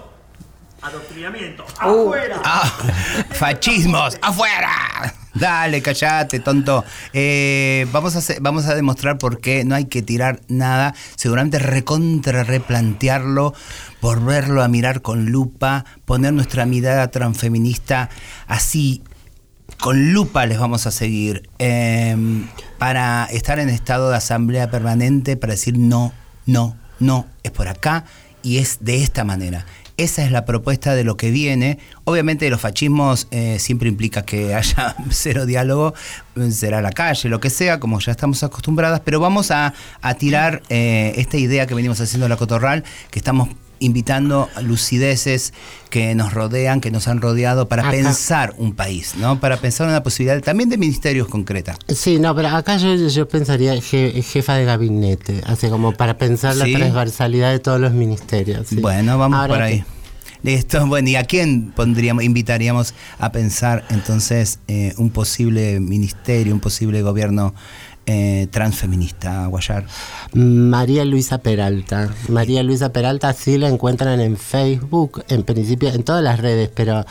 [0.82, 1.64] Adoctrinamiento.
[1.64, 2.04] Uh.
[2.04, 2.42] ¡Afuera!
[2.44, 2.70] Ah,
[3.30, 5.14] fascismos, afuera.
[5.38, 6.84] Dale, callate, tonto.
[7.12, 10.94] Eh, vamos, a vamos a demostrar por qué no hay que tirar nada.
[11.16, 13.54] Seguramente recontra replantearlo,
[14.00, 18.08] volverlo a mirar con lupa, poner nuestra mirada transfeminista
[18.46, 19.02] así.
[19.78, 22.16] Con lupa les vamos a seguir eh,
[22.78, 26.12] para estar en estado de asamblea permanente, para decir no,
[26.46, 28.04] no, no, es por acá
[28.42, 29.66] y es de esta manera.
[29.96, 31.78] Esa es la propuesta de lo que viene.
[32.04, 35.94] Obviamente los fascismos eh, siempre implica que haya cero diálogo,
[36.36, 40.14] eh, será la calle, lo que sea, como ya estamos acostumbradas, pero vamos a, a
[40.14, 45.52] tirar eh, esta idea que venimos haciendo en la Cotorral, que estamos invitando a lucideces
[45.90, 47.90] que nos rodean, que nos han rodeado para Acá.
[47.92, 49.40] pensar un país, ¿no?
[49.40, 51.76] Para pensar una posibilidad también de ministerios concretas.
[51.88, 56.54] Sí, no, pero acá yo, yo pensaría je- jefa de gabinete, así como para pensar
[56.54, 56.70] Sí.
[56.72, 58.68] la transversalidad de todos los ministerios.
[58.68, 58.76] sí.
[58.76, 59.78] Bueno, vamos Ahora por ahí.
[59.80, 59.96] que-
[60.42, 66.60] Listo, bueno, ¿y a quién pondríamos, invitaríamos a pensar entonces eh, un posible ministerio, un
[66.60, 67.54] posible gobierno
[68.06, 69.86] eh, transfeminista, Guayar?
[70.32, 72.14] María Luisa Peralta.
[72.28, 77.04] María Luisa Peralta sí la encuentran en Facebook, en principio en todas las redes, pero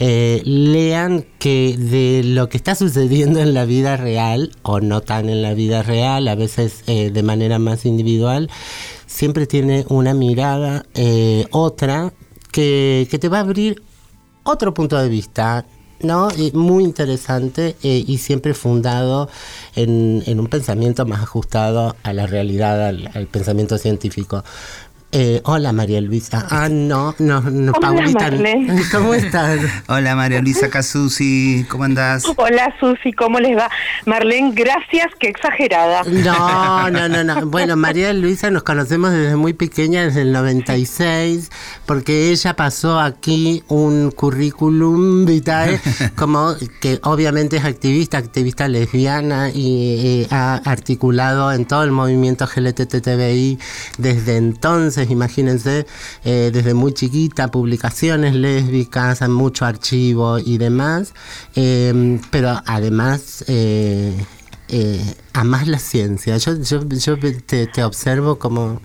[0.00, 5.28] eh, lean que de lo que está sucediendo en la vida real, o no tan
[5.28, 8.50] en la vida real, a veces eh, de manera más individual,
[9.06, 10.84] siempre tiene una mirada,
[11.52, 12.12] otra,
[12.50, 13.82] que, que te va a abrir
[14.42, 15.64] otro punto de vista.
[16.02, 16.28] ¿No?
[16.36, 19.28] Y muy interesante eh, y siempre fundado
[19.76, 24.44] en, en un pensamiento más ajustado a la realidad, al, al pensamiento científico.
[25.12, 26.46] Eh, hola María Luisa.
[26.50, 28.30] Ah, no, no, no, Hola, Paulita.
[28.30, 28.80] Marlene.
[28.92, 29.58] ¿Cómo estás?
[29.88, 32.24] Hola María Luisa Casusi, ¿cómo andás?
[32.36, 33.68] Hola Susi, ¿cómo les va?
[34.06, 36.04] Marlene, gracias, qué exagerada.
[36.04, 37.46] No, no, no, no.
[37.46, 41.50] Bueno, María Luisa nos conocemos desde muy pequeña, desde el 96,
[41.86, 45.80] porque ella pasó aquí un currículum vitae,
[46.16, 52.46] como que obviamente es activista, activista lesbiana y, eh, ha articulado en todo el movimiento
[52.46, 53.58] GLTTBI
[53.98, 55.86] desde entonces, imagínense,
[56.24, 61.14] eh, desde muy chiquita, publicaciones lésbicas, mucho archivo y demás,
[61.54, 63.44] eh, pero además...
[63.48, 64.26] eh,
[64.72, 66.36] eh, amás la ciencia.
[66.36, 68.80] Yo, yo, te observo como,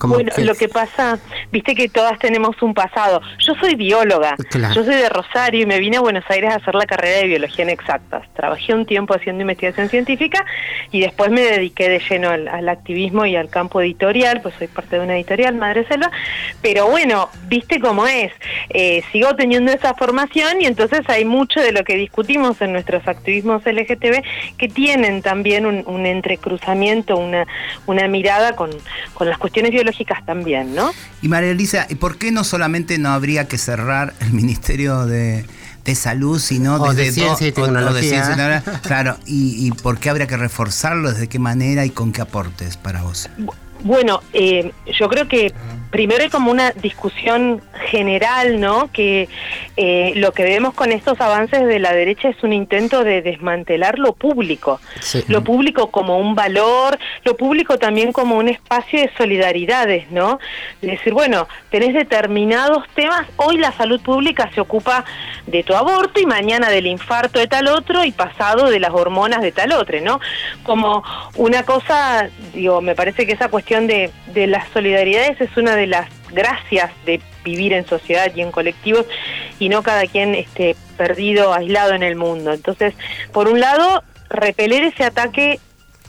[0.00, 1.18] como Bueno, lo que pasa,
[1.52, 3.20] viste que todas tenemos un pasado.
[3.38, 4.72] Yo soy bióloga, Claro.
[4.74, 7.26] yo soy de Rosario y me vine a Buenos Aires a hacer la carrera de
[7.26, 8.26] biología en exactas.
[8.32, 10.42] Trabajé un tiempo haciendo investigación científica
[10.90, 14.68] y después me dediqué de lleno al, al activismo y al campo editorial, pues soy
[14.68, 16.10] parte de una editorial, Madre Selva.
[16.62, 18.32] Pero bueno, viste cómo es.
[18.70, 23.06] Eh, sigo teniendo esa formación y entonces hay mucho de lo que discutimos en nuestros
[23.06, 24.22] activismos LGTB
[24.56, 27.46] que tienen también un, un entrecruzamiento, una,
[27.84, 28.70] una mirada con,
[29.12, 29.89] con las cuestiones biológicas
[30.26, 30.90] también, ¿no?
[31.22, 35.44] Y María Luisa, ¿y por qué no solamente no habría que cerrar el Ministerio de,
[35.84, 38.00] de Salud, sino O de desde Ciencia y do- o- o de.
[38.08, 38.80] Ciencia y Tecnología?
[38.82, 41.12] Claro, y, y por qué habría que reforzarlo?
[41.12, 43.28] ¿De qué manera y con qué aportes para vos?
[43.82, 45.52] Bueno, eh, yo creo que
[45.90, 48.90] primero hay como una discusión general, ¿no?
[48.92, 49.28] Que
[49.76, 53.98] eh, lo que vemos con estos avances de la derecha es un intento de desmantelar
[53.98, 55.24] lo público, Sí.
[55.26, 60.38] lo público como un valor, lo público también como un espacio de solidaridades, ¿no?
[60.80, 65.04] De decir, bueno, tenés determinados temas, hoy la salud pública se ocupa
[65.46, 69.40] de tu aborto y mañana del infarto de tal otro y pasado de las hormonas
[69.42, 70.20] de tal otro, ¿no?
[70.62, 71.02] Como
[71.34, 74.10] una cosa, digo, me parece que esa cuestión de,
[74.48, 79.06] las solidaridades es una de las gracias de vivir en sociedad y en colectivos
[79.60, 82.52] y no cada quien esté perdido, aislado en el mundo.
[82.52, 82.94] Entonces,
[83.32, 85.60] por un lado, repeler ese ataque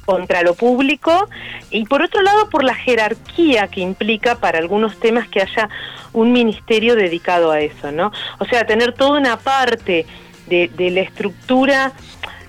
[0.05, 1.29] contra lo público
[1.69, 5.69] y por otro lado por la jerarquía que implica para algunos temas que haya
[6.13, 8.11] un ministerio dedicado a eso, ¿no?
[8.39, 10.07] O sea, tener toda una parte
[10.47, 11.93] de la estructura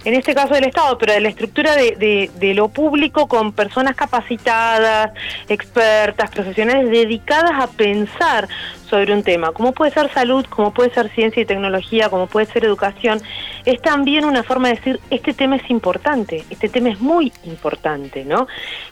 [0.04, 3.94] en este caso del Estado, pero de la estructura de, de, lo público con personas
[3.94, 5.12] capacitadas,
[5.48, 8.48] expertas, profesionales dedicadas a pensar
[8.88, 12.46] sobre un tema, como puede ser salud, como puede ser ciencia y tecnología, como puede
[12.46, 13.22] ser educación,
[13.64, 18.24] es también una forma de decir, este tema es importante, este tema es muy importante,
[18.24, 18.48] ¿no?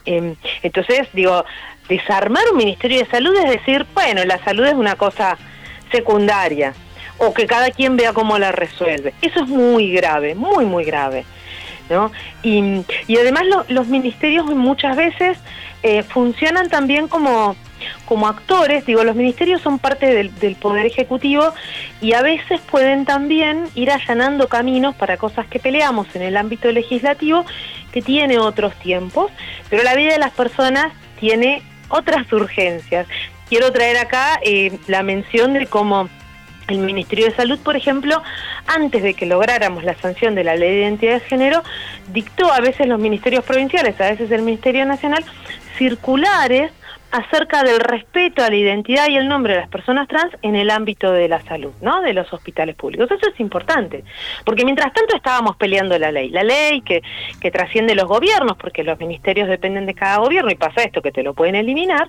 [0.07, 1.45] Em, entonces, digo,
[1.89, 5.37] desarmar un Ministerio de Salud es decir, bueno, la salud es una cosa
[5.91, 6.73] secundaria,
[7.21, 9.13] o que cada quien vea cómo la resuelve.
[9.21, 11.25] Eso es muy grave, muy, muy grave.
[11.91, 12.11] ¿no?
[12.43, 15.39] Y, y además los ministerios muchas veces
[15.83, 17.57] eh, funcionan también como,
[18.07, 21.53] como actores, digo, los ministerios son parte del, del, Poder Ejecutivo
[22.01, 26.71] y a veces pueden también ir allanando caminos para cosas que peleamos en el ámbito
[26.71, 27.45] legislativo
[27.93, 29.33] que tiene otros tiempos,
[29.69, 33.07] pero la vida de las personas tiene otras urgencias.
[33.49, 36.09] Quiero traer acá eh, la mención de cómo
[36.71, 38.23] el Ministerio de Salud, por ejemplo,
[38.67, 41.63] antes de que lográramos la sanción de la ley de identidad de género,
[42.13, 45.25] dictó a veces los ministerios provinciales, a veces el Ministerio Nacional,
[45.77, 46.73] circulares
[47.11, 50.71] acerca del respeto a la identidad y el nombre de las personas trans en el
[50.71, 52.01] ámbito de la salud, ¿no?
[52.03, 53.11] De los hospitales públicos.
[53.11, 54.05] Eso es importante,
[54.45, 57.03] porque mientras tanto estábamos peleando la ley, la ley que,
[57.41, 61.11] que trasciende los gobiernos, porque los ministerios dependen de cada gobierno y pasa esto, que
[61.11, 62.09] te lo pueden eliminar,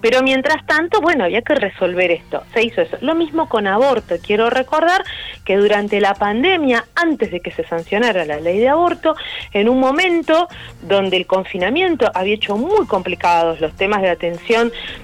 [0.00, 2.96] pero mientras tanto, bueno, había que resolver esto, se hizo eso.
[3.02, 5.04] Lo mismo con aborto, quiero recordar
[5.44, 9.14] que durante la pandemia, antes de que se sancionara la ley de aborto,
[9.52, 10.48] en un momento
[10.82, 14.37] donde el confinamiento había hecho muy complicados los temas de atención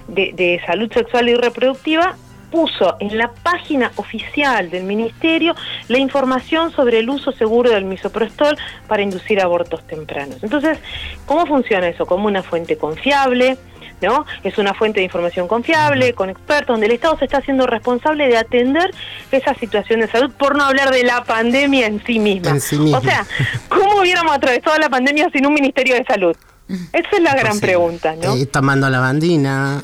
[0.08, 2.16] de, salud sexual y reproductiva,
[2.50, 5.56] puso en la página oficial del ministerio
[5.88, 10.42] la información sobre el uso seguro del misoprostol para inducir abortos tempranos.
[10.42, 10.78] Entonces,
[11.26, 12.06] ¿cómo funciona eso?
[12.06, 13.58] Como una fuente confiable,
[14.00, 14.24] ¿no?
[14.44, 18.28] Es una fuente de información confiable, con expertos, donde el Estado se está haciendo responsable
[18.28, 18.90] de atender
[19.32, 22.50] esa situación de salud, por no hablar de la pandemia en sí misma.
[22.50, 22.98] En sí misma.
[22.98, 23.26] O sea,
[23.68, 26.36] ¿cómo hubiéramos atravesado la pandemia sin un Ministerio de Salud?
[26.68, 28.34] Esa es la gran pregunta, ¿no?
[28.34, 29.82] Eh, tomando la bandina.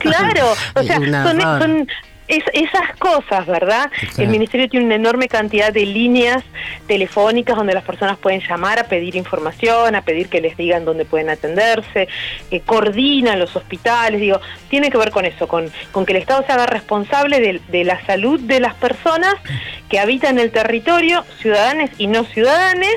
[0.00, 1.88] Claro, o sea, son, son,
[2.30, 3.90] esas cosas, ¿verdad?
[4.16, 6.42] El Ministerio tiene una enorme cantidad de líneas
[6.86, 11.04] telefónicas donde las personas pueden llamar a pedir información, a pedir que les digan dónde
[11.04, 12.08] pueden atenderse,
[12.50, 16.44] eh, coordina los hospitales, digo, tiene que ver con eso, con, con que el Estado
[16.46, 19.34] se haga responsable de, de la salud de las personas
[19.90, 22.88] que habitan el territorio, ciudadanos y no ciudadanos,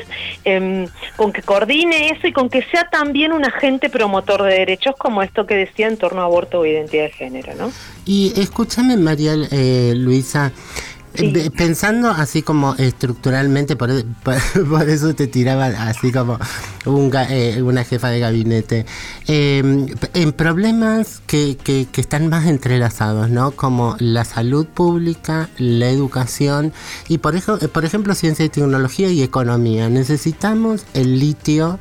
[0.45, 4.95] em, con que coordine eso y con que sea también un agente promotor de derechos
[4.97, 7.71] como esto que decía en torno a aborto o identidad de género, ¿no?
[8.05, 10.51] Y escúchame, María eh, Luisa,
[11.15, 13.91] eh, Pensando así como estructuralmente, por,
[14.69, 16.39] por, eso te tiraba así como
[17.29, 18.85] eh, una jefa de gabinete,
[19.27, 23.51] em, en problemas que, que, que, están más entrelazados, ¿no?
[23.51, 26.73] Como la salud pública, la educación
[27.07, 29.89] y por, eso, por ejemplo ciencia y tecnología y economía.
[29.89, 31.79] Necesitamos el litio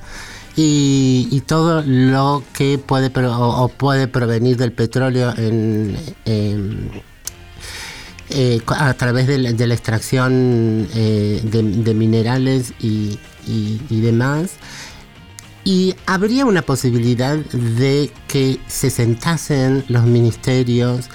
[0.57, 5.97] y, todo lo que puede o, puede provenir del petróleo en,
[8.31, 13.19] eh, a través de la, extracción eh, de, minerales y,
[13.91, 14.53] demás.
[15.65, 21.09] Y habría una posibilidad de que se sentasen los ministerios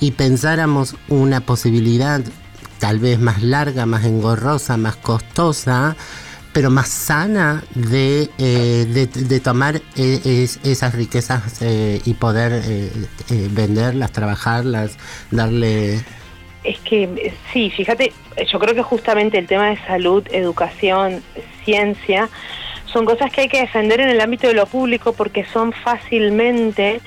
[0.00, 2.22] y pensáramos una posibilidad
[2.78, 5.96] tal vez más larga, más engorrosa, más costosa,
[6.52, 12.90] pero más sana de, eh, de, tomar esas riquezas y poder
[13.50, 14.92] venderlas, trabajarlas,
[15.30, 16.04] darle...
[16.64, 18.12] Es que sí, fíjate,
[18.50, 21.22] yo creo que justamente el tema de salud, educación,
[21.64, 22.28] ciencia,
[22.86, 27.00] son cosas que hay que defender en el ámbito de lo público porque son fácilmente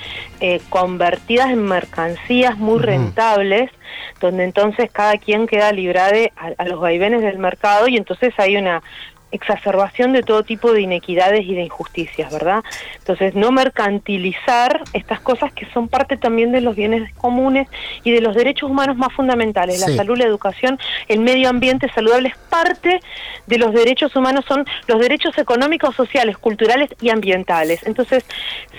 [0.70, 3.72] convertidas en mercancías muy rentables,
[4.20, 8.84] donde entonces cada quien queda librado a, los vaivenes del mercado y entonces hay una
[9.32, 12.64] exacerbación de todo tipo de inequidades y de injusticias, ¿verdad?
[13.00, 17.68] Entonces, no mercantilizar estas cosas que son parte también de los bienes comunes
[18.04, 19.80] y de los derechos humanos más fundamentales.
[19.80, 23.00] La salud, la educación, el medio ambiente saludable es parte
[23.48, 27.86] de los derechos humanos, son los derechos económicos, sociales, culturales y ambientales.
[27.86, 28.26] Entonces,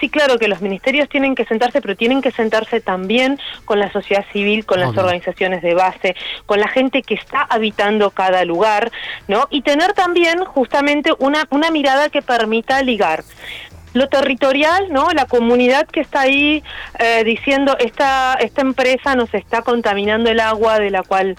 [0.01, 3.90] sí, claro que los ministerios tienen que sentarse, pero tienen que sentarse también con la
[3.92, 8.90] sociedad civil, con las organizaciones de base, con la gente que está habitando cada lugar,
[9.26, 9.46] ¿no?
[9.51, 13.24] Y tener también justamente una, una mirada que permita ligar
[13.95, 15.11] lo territorial, ¿no?
[15.11, 16.62] La comunidad que está ahí
[16.99, 21.36] eh, diciendo esta esta empresa nos está contaminando el agua de la cual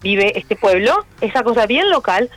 [0.00, 2.28] vive este pueblo, esa cosa bien local,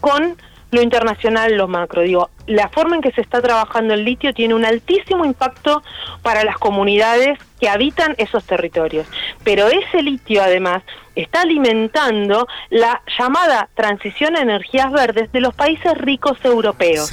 [0.00, 0.36] con
[0.74, 2.02] lo internacional, lo macro.
[2.02, 5.82] Digo, la forma en que se está trabajando el litio tiene un altísimo impacto
[6.22, 9.06] para las comunidades que habitan esos territorios.
[9.42, 10.82] Pero ese litio, además,
[11.14, 17.10] está alimentando la llamada transición a energías verdes de los países ricos europeos.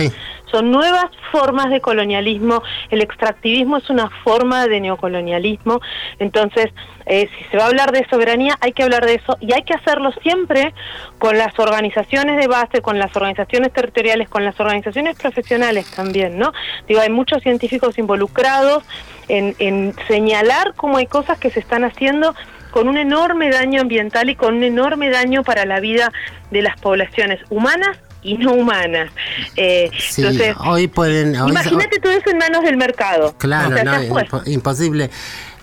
[0.51, 2.61] Son nuevas formas de colonialismo.
[2.89, 5.81] El extractivismo es una forma de neocolonialismo.
[6.19, 6.67] Entonces,
[7.05, 9.63] eh, si se va a hablar de soberanía, hay que hablar de eso y hay
[9.63, 10.73] que hacerlo siempre
[11.19, 16.51] con las organizaciones de base, con las organizaciones territoriales, con las organizaciones profesionales también, ¿no?
[16.87, 18.83] Digo, hay muchos científicos involucrados
[19.27, 22.35] en, en señalar cómo hay cosas que se están haciendo
[22.71, 26.11] con un enorme daño ambiental y con un enorme daño para la vida
[26.51, 29.11] de las poblaciones humanas y no humanas.
[29.55, 31.36] Eh, entonces, hoy pueden.
[31.36, 33.36] imagínate todo eso en manos del mercado.
[33.38, 35.09] Claro, no, imposible.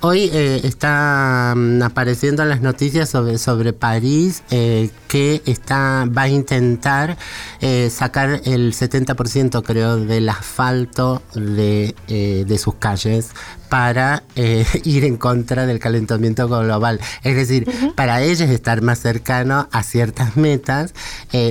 [0.00, 7.16] Hoy eh, están apareciendo las noticias sobre, sobre París eh, que está va a intentar
[7.60, 13.30] eh, sacar el 70% creo del asfalto de, de sus calles
[13.68, 14.22] para
[14.84, 17.00] ir en contra del calentamiento global.
[17.24, 20.94] Es decir, para ellos estar más cercano a ciertas metas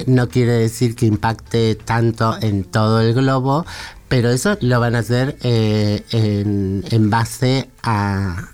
[0.05, 3.65] no quiere decir que impacte tanto en todo el globo,
[4.09, 8.49] pero eso lo van a hacer eh, en, base a,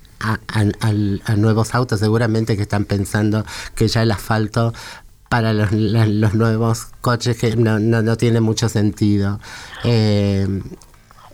[1.37, 3.45] nuevos autos, seguramente que están pensando
[3.75, 4.73] que ya el asfalto
[5.29, 5.71] para los,
[6.33, 9.39] nuevos coches que no, no, no tiene mucho sentido.
[9.83, 10.47] Eh,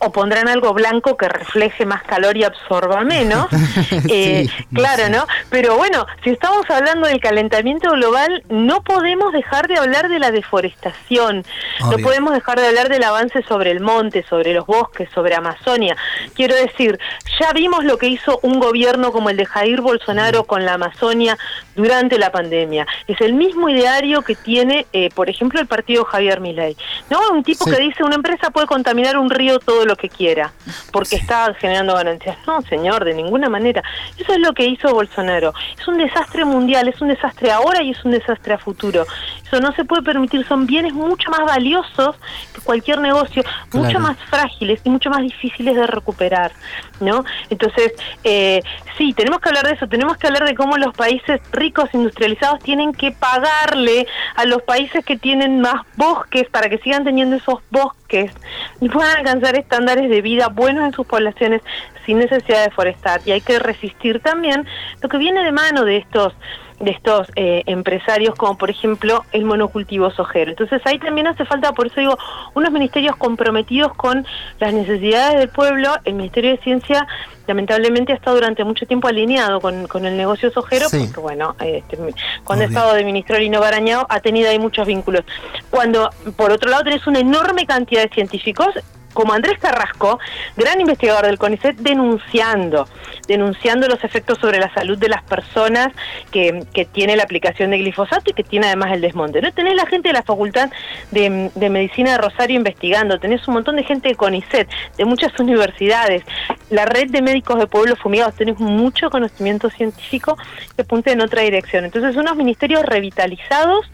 [0.00, 3.46] o pondrán algo blanco que refleje más calor y absorba menos.
[4.08, 5.26] eh, claro, ¿no?
[5.50, 10.30] Pero bueno, si estamos hablando del calentamiento global, no podemos dejar de hablar de la
[10.30, 11.44] deforestación,
[11.80, 15.96] no podemos dejar de hablar del avance sobre el monte, sobre los bosques, sobre Amazonia.
[16.34, 16.98] Quiero decir,
[17.38, 21.36] ya vimos lo que hizo un gobierno como el de Jair Bolsonaro con la Amazonia
[21.74, 22.86] durante la pandemia.
[23.06, 26.76] Es el mismo ideario que tiene, eh, por ejemplo, el partido Javier Milei.
[27.10, 27.18] ¿No?
[27.32, 30.52] Un tipo que dice una empresa puede contaminar un río todo lo que quiera,
[30.92, 32.36] porque está generando ganancias.
[32.46, 33.82] No, señor, de ninguna manera.
[34.16, 35.52] Eso es lo que hizo Bolsonaro.
[35.78, 39.04] Es un desastre mundial, es un desastre ahora y es un desastre a futuro.
[39.50, 42.16] Eso no se puede permitir, son bienes mucho más valiosos
[42.54, 43.42] que cualquier negocio,
[43.72, 46.52] mucho más frágiles y mucho más difíciles de recuperar,
[47.00, 47.24] ¿no?
[47.48, 47.92] Entonces,
[48.22, 48.62] eh,
[48.96, 52.60] sí, tenemos que hablar de eso, tenemos que hablar de cómo los países ricos industrializados
[52.60, 57.58] tienen que pagarle a los países que tienen más bosques para que sigan teniendo esos
[57.70, 58.32] bosques
[58.80, 61.62] y puedan alcanzar estándares de vida buenos en sus poblaciones
[62.06, 63.20] sin necesidad de forestar.
[63.24, 64.66] Y hay que resistir también
[65.02, 66.34] lo que viene de mano de estos
[66.80, 70.50] de estos eh, empresarios como por ejemplo el monocultivo sojero.
[70.50, 72.16] Entonces ahí también hace falta, por eso digo,
[72.54, 74.26] unos ministerios comprometidos con
[74.58, 75.94] las necesidades del pueblo.
[76.04, 77.06] El Ministerio de Ciencia
[77.46, 81.98] lamentablemente ha estado durante mucho tiempo alineado con, con el negocio sojero, porque bueno, este,
[82.44, 85.24] cuando ha estado de ministro Lino Barañao ha tenido ahí muchos vínculos.
[85.68, 88.68] Cuando por otro lado tenés una enorme cantidad de científicos
[89.12, 90.18] como Andrés Carrasco,
[90.56, 92.88] gran investigador del CONICET, denunciando,
[93.26, 95.88] denunciando los efectos sobre la salud de las personas
[96.30, 99.40] que, que tiene la aplicación de glifosato y que tiene además el desmonte.
[99.40, 99.52] ¿no?
[99.52, 100.70] Tenés la gente de la Facultad
[101.10, 106.22] de, Medicina de Rosario investigando, tenés un montón de gente de CONICET, de muchas universidades,
[106.70, 110.36] la red de médicos de pueblos fumigados, tenés mucho conocimiento científico
[110.76, 111.84] que apunte en otra dirección.
[111.84, 113.86] Entonces, unos ministerios revitalizados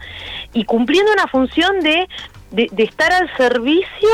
[0.53, 2.07] y cumpliendo una función de,
[2.51, 4.09] de estar al servicio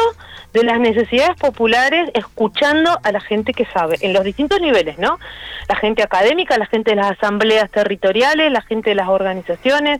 [0.54, 5.20] de las necesidades populares escuchando a la gente que sabe, en los distintos niveles, ¿no?
[5.68, 10.00] La gente académica, la gente de las asambleas territoriales, la gente de las organizaciones,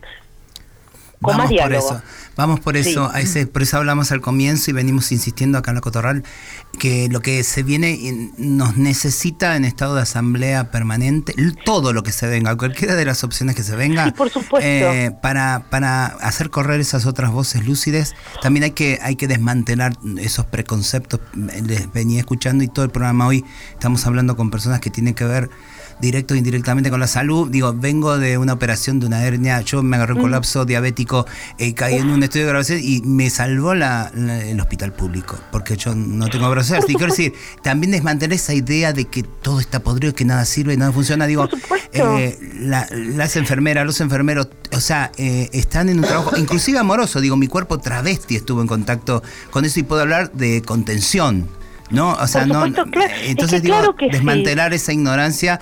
[1.24, 2.02] con Vamos por eso.
[2.36, 5.76] Vamos por eso, a ese, por eso hablamos al comienzo y venimos insistiendo acá en
[5.76, 6.24] la Cotorral
[6.80, 12.10] que lo que se viene nos necesita en estado de asamblea permanente, todo lo que
[12.10, 14.66] se venga, cualquiera de las opciones que se venga, por supuesto.
[14.68, 19.96] Eh, para, para hacer correr esas otras voces lúcides, también hay que, hay que desmantelar
[20.18, 21.20] esos preconceptos.
[21.34, 25.24] Les venía escuchando y todo el programa hoy estamos hablando con personas que tienen que
[25.24, 25.50] ver
[26.00, 27.50] directo o indirectamente con la salud.
[27.50, 30.22] Digo, vengo de una operación de una hernia, yo me agarré un mm.
[30.22, 31.26] colapso diabético,
[31.58, 35.76] eh, caí en un estudio de grabación y me salvó la, el hospital público, porque
[35.76, 36.78] yo no tengo grabación.
[36.78, 37.32] Así quiero decir,
[37.62, 41.26] también desmantelar esa idea de que todo está podrido, que nada sirve y nada funciona.
[41.26, 41.48] Digo,
[41.92, 47.20] eh, las enfermeras, los enfermeros, o sea, eh, están en un trabajo, inclusive amoroso.
[47.20, 51.48] Digo, mi cuerpo travesti estuvo en contacto con eso y puedo hablar de contención.
[51.94, 52.12] ¿No?
[52.14, 52.64] O sea, no.
[53.24, 55.60] entonces digo, desmantelar esa ignorancia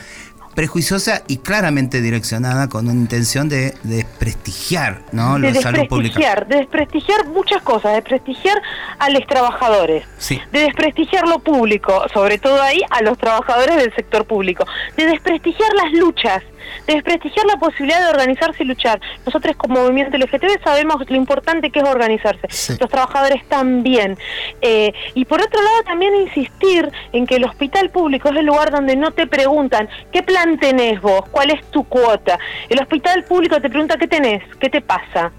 [0.54, 5.38] prejuiciosa y claramente direccionada con una intención de, de desprestigiar ¿no?
[5.38, 6.18] de la salud pública.
[6.18, 8.60] desprestigiar, de desprestigiar muchas cosas, de desprestigiar
[8.98, 10.38] a los trabajadores, Sí.
[10.52, 14.66] de desprestigiar lo público, sobre todo ahí a los trabajadores del sector público,
[14.96, 16.42] de desprestigiar las luchas,
[16.86, 19.00] de desprestigiar la posibilidad de organizarse y luchar.
[19.24, 24.16] Nosotros como movimiento LGTB sabemos lo importante que es organizarse, los trabajadores también.
[24.60, 28.70] Eh, y por otro lado también insistir en que el hospital público es el lugar
[28.70, 32.38] donde no te preguntan qué plan tenés vos, cuál es tu cuota.
[32.68, 35.32] El hospital público te pregunta qué tenés, qué te pasa.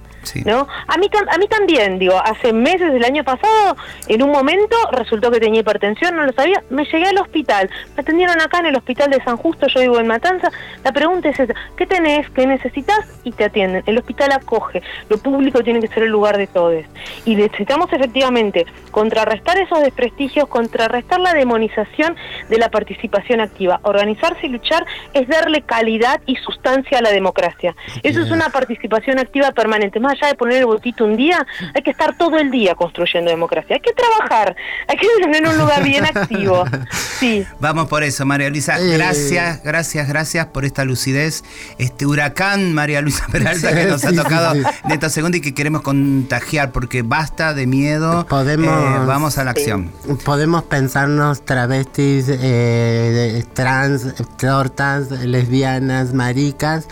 [0.45, 0.67] ¿No?
[0.87, 3.75] A mí a mí también, digo, hace meses del año pasado,
[4.07, 8.01] en un momento resultó que tenía hipertensión, no lo sabía, me llegué al hospital, me
[8.01, 10.49] atendieron acá en el hospital de San Justo, yo vivo en Matanza,
[10.83, 12.99] la pregunta es esa, ¿qué tenés, qué necesitas?
[13.23, 16.83] Y te atienden, el hospital acoge, lo público tiene que ser el lugar de todos.
[17.25, 22.15] Y necesitamos efectivamente contrarrestar esos desprestigios, contrarrestar la demonización
[22.49, 23.79] de la participación activa.
[23.83, 27.75] Organizarse y luchar es darle calidad y sustancia a la democracia.
[28.01, 29.99] Eso es una participación activa permanente.
[29.99, 31.45] Más allá de poner el votito un día,
[31.75, 33.75] hay que estar todo el día construyendo democracia.
[33.75, 34.55] Hay que trabajar,
[34.87, 36.63] hay que tener un lugar bien activo.
[37.19, 37.45] Sí.
[37.61, 38.77] Vamos por eso, María Luisa.
[38.81, 38.97] Eh.
[38.97, 41.43] Gracias, gracias, gracias por esta lucidez.
[41.77, 44.61] Este huracán, María Luisa Peralta, que nos Sí, ha tocado sí.
[44.83, 48.25] en esta segunda y que queremos contagiar, porque basta de miedo.
[48.27, 49.89] Podemos- Eh, vamos a la acción.
[50.25, 56.87] Podemos pensarnos travestis, eh, trans, tortas, lesbianas, maricas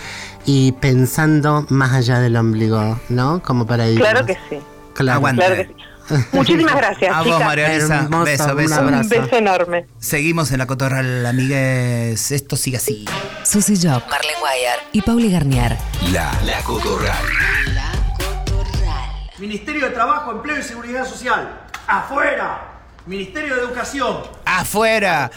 [0.45, 3.41] y pensando más allá del ombligo, ¿no?
[3.43, 3.99] Como para ir.
[3.99, 4.57] Claro que sí.
[4.93, 5.17] Claro.
[5.17, 5.45] Aguante.
[5.45, 5.75] Claro que sí.
[6.33, 7.39] Muchísimas gracias, A vos.
[7.39, 7.73] María.
[7.73, 8.81] Hermoso, beso, un beso.
[8.81, 9.85] Un beso enorme.
[9.99, 12.31] Seguimos en la cotorral, amigues.
[12.31, 13.05] Esto sigue así.
[13.43, 15.77] Susy Job, Marlene Guayar y Pauli Garnier.
[16.11, 17.15] La, la cotorral.
[19.39, 21.61] Ministerio de Trabajo, Empleo y Seguridad Social.
[21.87, 22.67] Afuera.
[23.07, 24.17] Ministerio de Educación.
[24.45, 25.31] ¡Afuera!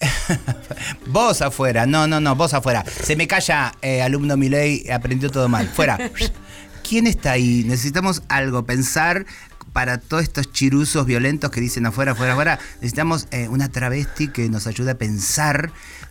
[1.06, 2.84] vos afuera, no, no, no, vos afuera.
[3.02, 5.68] Se me calla, eh, alumno Milei, aprendió todo mal.
[5.68, 5.98] Fuera.
[6.88, 7.64] ¿Quién está ahí?
[7.66, 9.26] Necesitamos algo, pensar
[9.72, 12.58] para todos estos chiruzos violentos que dicen afuera, afuera, afuera.
[12.76, 15.70] Necesitamos eh, una travesti que nos ayude a pensar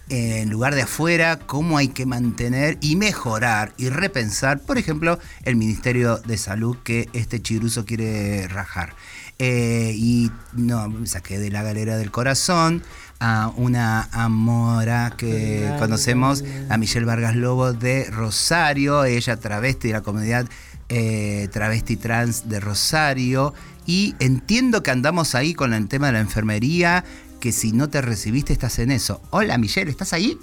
[0.10, 5.20] eh, en lugar de afuera cómo hay que mantener y mejorar y repensar, por ejemplo,
[5.44, 8.94] el Ministerio de Salud que este chiruzo quiere rajar.
[9.40, 12.84] Eh, y no, me saqué de la galera del corazón
[13.20, 20.02] a una amora que conocemos, a Michelle Vargas Lobo de Rosario, ella travesti de la
[20.02, 20.48] comunidad
[20.90, 23.54] eh, travesti trans de Rosario.
[23.86, 27.04] Y entiendo que andamos ahí con el tema de la enfermería,
[27.40, 29.22] que si no te recibiste estás en eso.
[29.30, 30.38] Hola Michelle, ¿estás ahí?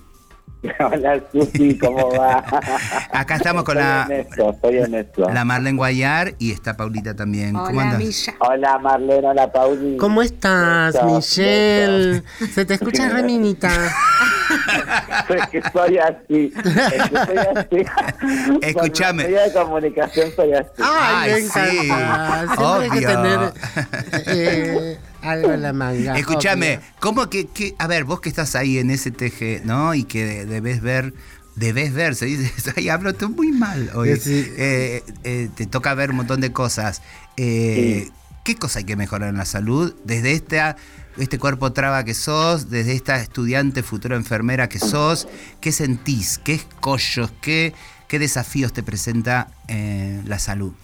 [0.80, 2.44] Hola Susi, ¿cómo va?
[3.12, 5.30] Acá estamos con la, Estoy en esto, estoy en esto.
[5.30, 7.52] la Marlene Guayar y está Paulita también.
[7.54, 8.30] ¿Cómo andas?
[8.38, 9.96] Hola Marlene, hola Pauli.
[9.96, 12.22] ¿Cómo estás, Michelle?
[12.52, 13.68] Se te escucha reminita.
[15.28, 16.52] Es que soy así.
[16.54, 18.56] Es que soy así.
[18.62, 19.24] Escúchame.
[19.24, 20.68] De comunicación soy así.
[20.82, 23.08] Ay, me Ay, sí, hay que obvio.
[23.08, 23.52] tener
[24.26, 26.18] eh, algo en la manga.
[26.18, 26.80] Escúchame.
[27.00, 29.94] ¿cómo que, que- a ver, vos que estás ahí en ese TG, ¿no?
[29.94, 31.14] Y que de- debes ver,
[31.56, 34.16] debes ver, se dice, ay, hablo tú muy mal hoy.
[34.16, 34.46] Sí.
[34.56, 37.02] Eh, eh, te toca ver un montón de cosas.
[37.36, 38.08] Eh,
[38.44, 39.94] ¿Qué cosa hay que mejorar en la salud?
[40.04, 40.76] Desde esta,
[41.16, 45.26] este cuerpo traba que sos, desde esta estudiante futura enfermera que sos,
[45.62, 46.38] ¿qué sentís?
[46.44, 47.32] ¿Qué escollos?
[47.40, 47.72] ¿Qué,
[48.06, 50.74] qué desafíos te presenta eh, la salud?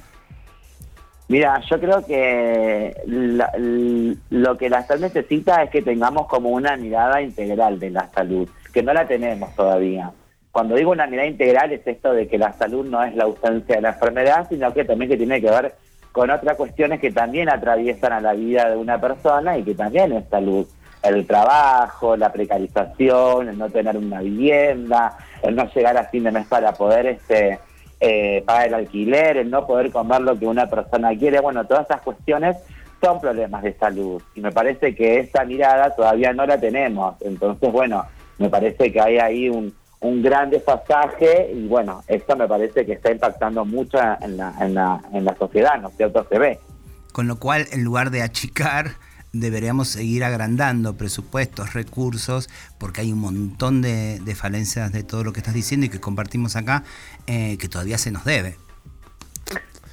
[1.31, 6.77] Mira, yo creo que la- lo que la salud necesita es que tengamos como una
[6.77, 10.11] mirada integral de la salud, que no la tenemos todavía.
[10.51, 13.77] Cuando digo una mirada integral es esto de que la salud no es la ausencia
[13.77, 15.73] de la enfermedad, sino que también que tiene que ver
[16.11, 20.11] con otras cuestiones que también atraviesan a la vida de una persona y que también
[20.13, 20.67] es salud.
[21.01, 26.33] El trabajo, la precarización, el no tener una vivienda, el no llegar a fin de
[26.33, 27.61] mes para poder este
[28.01, 31.41] eh, pagar el alquiler, el no poder comer lo que una persona quiere.
[31.41, 32.57] Bueno, todas esas cuestiones
[33.01, 37.17] son problemas de salud y me parece que esta mirada todavía no la tenemos.
[37.21, 38.05] Entonces, bueno,
[38.39, 42.93] me parece que hay ahí un, un gran desfasaje y bueno, esto me parece que
[42.93, 46.27] está impactando mucho en la, en la, en la sociedad, ¿no es cierto?
[46.29, 46.59] Se ve.
[47.13, 48.93] Con lo cual, en lugar de achicar,
[49.33, 55.41] deberíamos seguir agrandando presupuestos, recursos, porque hay un montón de, falencias de todo lo que
[55.41, 56.85] estás diciendo y que compartimos acá,
[57.27, 58.57] eh, que todavía se nos debe.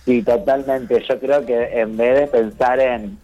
[0.05, 1.03] Sí, totalmente.
[1.07, 3.17] Yo creo que en vez de pensar en,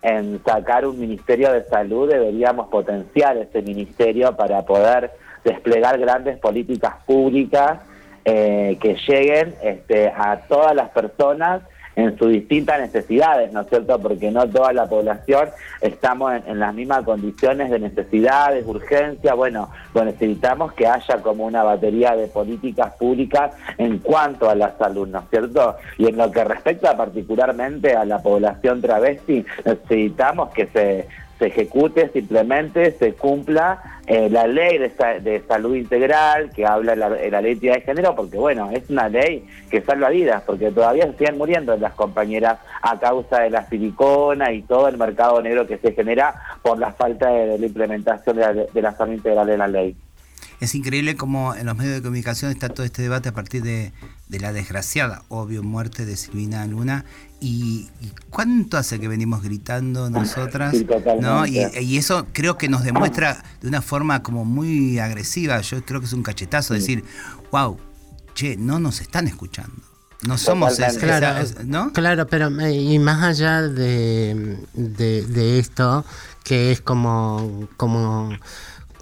[0.00, 5.12] en sacar un ministerio de salud, deberíamos potenciar ese ministerio para poder
[5.44, 7.80] desplegar grandes políticas públicas
[8.24, 11.62] eh, que lleguen este, a todas las personas
[11.96, 13.98] en sus distintas necesidades, ¿no es cierto?
[13.98, 15.48] Porque no toda la población
[15.80, 21.62] estamos en, las mismas condiciones de necesidades, urgencia, bueno, pues necesitamos que haya como una
[21.62, 25.76] batería de políticas públicas en cuanto a la salud, ¿no es cierto?
[25.98, 31.08] Y en lo que respecta particularmente a la población travesti, necesitamos que se
[31.42, 36.94] se ejecute, simplemente se cumpla eh, la ley de, sa- de salud integral que habla
[36.94, 40.42] la, la ley de identidad de género, porque bueno, es una ley que salva vidas,
[40.46, 44.98] porque todavía se siguen muriendo las compañeras a causa de la silicona y todo el
[44.98, 48.82] mercado negro que se genera por la falta de, de la implementación de la, de
[48.82, 49.96] la salud integral de la ley.
[50.60, 53.90] Es increíble cómo en los medios de comunicación está todo este debate a partir de,
[54.32, 57.04] de la desgraciada, obvio, muerte de Silvina Luna.
[57.38, 60.72] Y, y cuánto hace que venimos gritando nosotras?
[60.76, 60.86] Sí.
[61.20, 61.46] ¿no?
[61.46, 65.60] Y, y eso creo que nos demuestra de una forma como muy agresiva.
[65.60, 67.04] Yo creo que es un cachetazo decir,
[67.52, 67.78] wow,
[68.34, 69.76] che, no nos están escuchando.
[70.26, 71.92] No somos esa- Claro, esa- ¿no?
[71.92, 76.04] claro, pero eh, y más allá de, de, de esto,
[76.44, 78.30] que es como, como,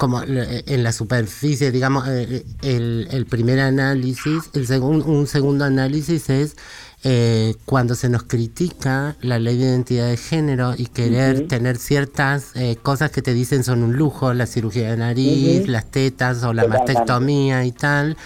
[0.01, 6.31] como en la superficie, digamos, eh, el, el primer análisis, el segun- un segundo análisis
[6.31, 6.57] es
[7.03, 12.53] eh, cuando se nos critica la ley de identidad de género y querer tener ciertas
[12.55, 16.53] eh, cosas que te dicen son un lujo, la cirugía de nariz, las tetas o
[16.55, 18.17] la mastectomía y tal.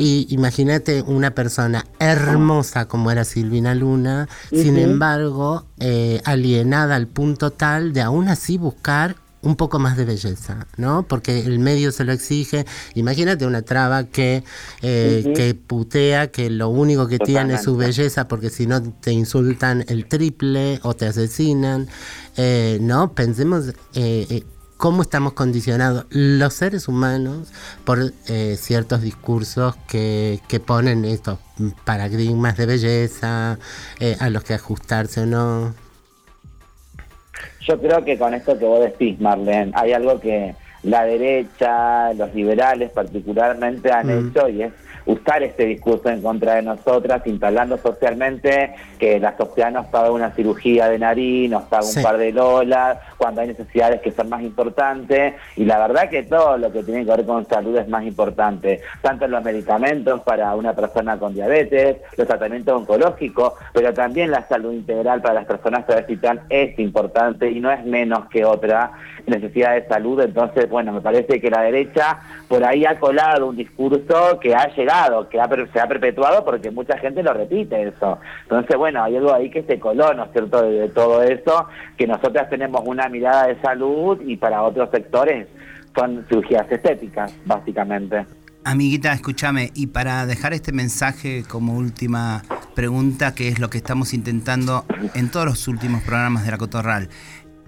[0.00, 7.50] Y imagínate una persona hermosa como era Silvina Luna, sin embargo, eh, alienada al punto
[7.50, 11.04] tal de aún así buscar un poco más de belleza, ¿no?
[11.04, 12.66] Porque el medio se lo exige.
[12.94, 14.44] Imagínate una traba que,
[14.82, 19.12] eh, que putea que lo único que tiene es su belleza, porque si no te
[19.12, 21.88] insultan el triple o te asesinan.
[22.36, 24.44] Eh, no, pensemos eh, eh,
[24.78, 27.48] cómo estamos condicionados los seres humanos
[27.84, 31.38] por eh, ciertos discursos que, que ponen estos
[31.84, 33.58] paradigmas de belleza
[33.98, 35.74] eh, a los que ajustarse o no.
[37.68, 40.54] Yo creo que con esto que vos decís, Marlene, hay algo que
[40.84, 44.28] la derecha, los liberales particularmente han Mm.
[44.30, 44.72] hecho y es
[45.08, 50.30] usar este discurso en contra de nosotras, instalando socialmente que la sociedad nos paga una
[50.32, 51.98] cirugía de nariz, nos paga Sí.
[51.98, 56.24] un par de lolas, cuando hay necesidades que son más importantes, y la verdad que
[56.24, 60.54] todo lo que tiene que ver con salud es más importante, tanto los medicamentos para
[60.54, 65.86] una persona con diabetes, los tratamientos oncológicos, pero también la salud integral para las personas
[65.86, 68.92] travestis trans es importante y no es menos que otra
[69.28, 73.56] necesidad de salud, entonces, bueno, me parece que la derecha por ahí ha colado un
[73.56, 78.18] discurso que ha llegado, que ha se ha perpetuado porque mucha gente lo repite eso.
[78.42, 81.66] Entonces, bueno, hay algo ahí que se coló, ¿no es cierto?, de, de todo eso,
[81.96, 85.46] que nosotras tenemos una mirada de salud y para otros sectores
[85.94, 88.26] son cirugías estéticas, básicamente.
[88.64, 92.42] Amiguita, escúchame, y para dejar este mensaje como última
[92.74, 97.08] pregunta, que es lo que estamos intentando en todos los últimos programas de la Cotorral,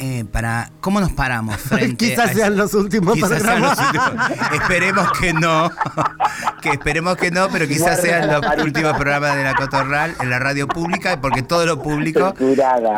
[0.01, 3.79] eh, para ¿cómo nos paramos frente Quizás a sean los últimos Quizás sean programas.
[3.79, 4.53] los últimos.
[4.55, 5.71] Esperemos que no,
[6.63, 10.39] que esperemos que no, pero quizás sean los últimos programas de la Cotorral en la
[10.39, 12.35] radio pública, porque todo lo público.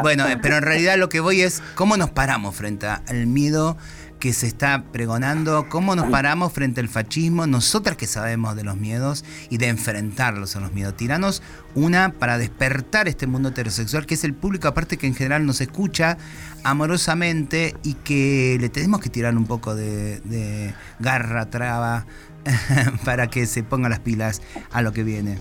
[0.03, 3.77] Bueno, eh, pero en realidad lo que voy es cómo nos paramos frente al miedo
[4.23, 8.77] que se está pregonando, cómo nos paramos frente al fascismo, nosotras que sabemos de los
[8.77, 10.97] miedos y de enfrentarlos a los miedos.
[10.97, 11.43] Tiranos
[11.75, 15.61] una para despertar este mundo heterosexual, que es el público aparte que en general nos
[15.61, 16.19] escucha
[16.63, 22.07] amorosamente y que le tenemos que tirar un poco de, de garra, traba,
[23.05, 25.39] para que se pongan las pilas a lo que viene.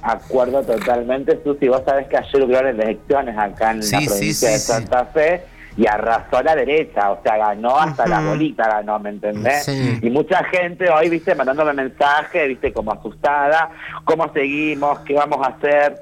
[0.00, 1.68] Acuerdo totalmente, Susi.
[1.68, 4.58] Vos sabés que ayer hubieron elecciones acá en Sí, la provincia sí, de.
[4.58, 9.10] Santa Fe y arrasó a la derecha, o sea, ganó hasta la bolita, ganó, ¿me
[9.10, 9.64] entendés?
[9.64, 9.98] Sí.
[10.02, 13.70] Y mucha gente hoy, viste, mandándome mensajes, viste, como asustada,
[14.04, 15.00] ¿cómo seguimos?
[15.00, 16.00] ¿Qué vamos a hacer?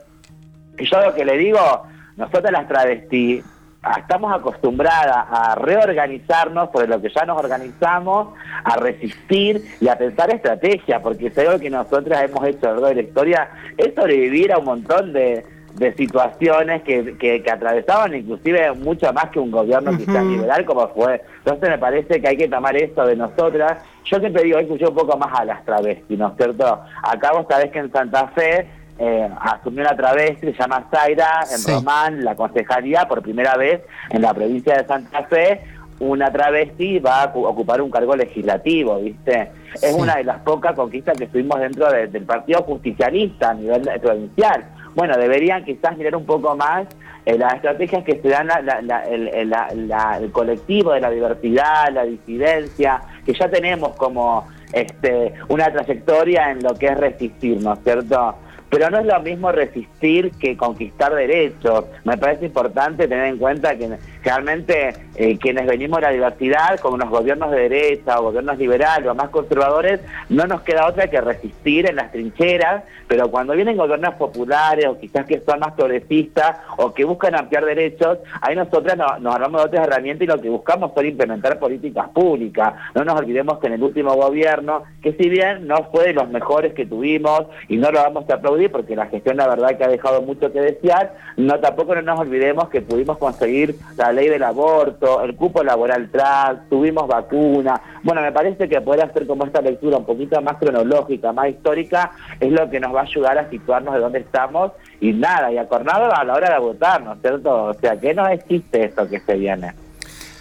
[0.78, 1.82] Y yo lo que le digo,
[2.16, 3.44] nosotras las travestis
[3.82, 8.28] ah, estamos acostumbradas a reorganizarnos sobre lo que ya nos organizamos,
[8.62, 12.74] a resistir y a pensar estrategia, porque es algo que nosotras hemos hecho a lo
[12.74, 15.44] largo de la historia, es sobrevivir a un montón de,
[15.74, 20.30] de situaciones que, que, que atravesaban inclusive mucho más que un gobierno quizás Ujú.
[20.30, 21.20] liberal como fue.
[21.38, 23.78] Entonces me parece que hay que tomar esto de nosotras.
[24.04, 26.80] Yo siempre digo, escuché un poco más a las travestis, ¿no es cierto?
[27.02, 28.68] Acá vos sabés que en Santa Fe
[29.00, 31.72] eh, asumió una travesti, se llama Zaira, en Sí.
[31.72, 35.60] Román, la concejalía, por primera vez en la provincia de Santa Fe,
[35.98, 39.50] una travesti va a ocu- ocupar un cargo legislativo, ¿viste?
[39.82, 43.82] Es una de las pocas conquistas que tuvimos dentro de- del Partido Justicialista a nivel
[44.00, 44.64] provincial.
[44.94, 46.86] Bueno, deberían quizás mirar un poco más
[47.26, 51.90] eh, las estrategias que se dan la- la- la- el, el- colectivo de la diversidad,
[51.92, 57.74] la disidencia, que ya tenemos como este una trayectoria en lo que es resistir, ¿no
[57.74, 58.36] es cierto?
[58.74, 61.84] Pero no es lo mismo resistir que conquistar derechos.
[62.02, 63.88] Me parece importante tener en cuenta que
[64.24, 69.08] realmente eh, quienes venimos de la diversidad, con unos gobiernos de derecha o gobiernos liberales
[69.08, 73.76] o más conservadores, no nos queda otra que resistir en las trincheras, pero cuando vienen
[73.76, 78.96] gobiernos populares o quizás que son más progresistas o que buscan ampliar derechos, ahí nosotras
[78.96, 82.74] nos, nos de otras herramientas y lo que buscamos es implementar políticas públicas.
[82.92, 86.28] No nos olvidemos que en el último gobierno, que si bien no fue de los
[86.28, 89.84] mejores que tuvimos y no lo vamos a aplaudir porque la gestión la verdad que
[89.84, 94.28] ha dejado mucho que desear, no tampoco no nos olvidemos que pudimos conseguir la ley
[94.28, 97.80] del aborto, el cupo laboral trans, tuvimos vacuna.
[98.02, 102.12] Bueno, me parece que poder hacer como esta lectura un poquito más cronológica, más histórica,
[102.40, 105.58] es lo que nos va a ayudar a situarnos de dónde estamos y nada, y
[105.58, 107.64] acordado a la hora de votar, ¿no es cierto?
[107.64, 109.83] O sea, que no existe esto que se viene.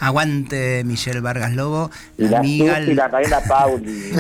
[0.04, 2.82] Aguante Michelle Vargas Lobo, la amiga.
[2.82, 4.12] y la Pauli.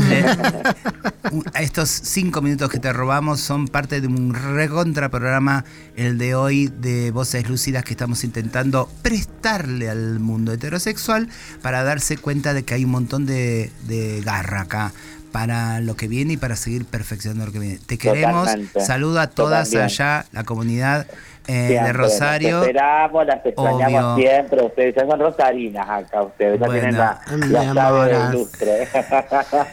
[1.59, 5.65] Estos cinco minutos que te robamos son parte de un recontra programa,
[5.97, 11.27] el de hoy de Voces Lúcidas, que estamos intentando prestarle al mundo heterosexual
[11.61, 14.93] para darse cuenta de que hay un montón de, de garra acá
[15.33, 17.79] para lo que viene y para seguir perfeccionando lo que viene.
[17.85, 18.47] Te queremos.
[18.79, 21.07] Saludo a todas allá, la comunidad
[21.47, 22.59] eh, de Rosario.
[22.59, 24.63] Las esperamos, las extrañamos siempre.
[24.63, 28.87] Ustedes ya son rosarinas acá, ustedes ya tienen la, la mi ilustre.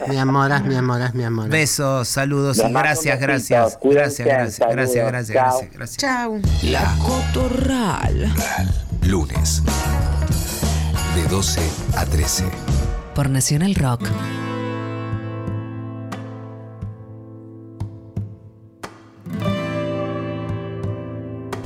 [0.07, 1.51] mi amoras, mi amoras, mi amoras.
[1.51, 3.77] Besos, saludos y gracias, gracias.
[3.81, 5.97] Gracias, gracias, gracias, gracias, gracias.
[5.97, 6.39] Chao.
[6.63, 8.33] La Cotorral.
[9.07, 9.63] Lunes.
[11.15, 11.61] De 12
[11.97, 12.45] a 13.
[13.13, 14.01] Por Nacional Rock.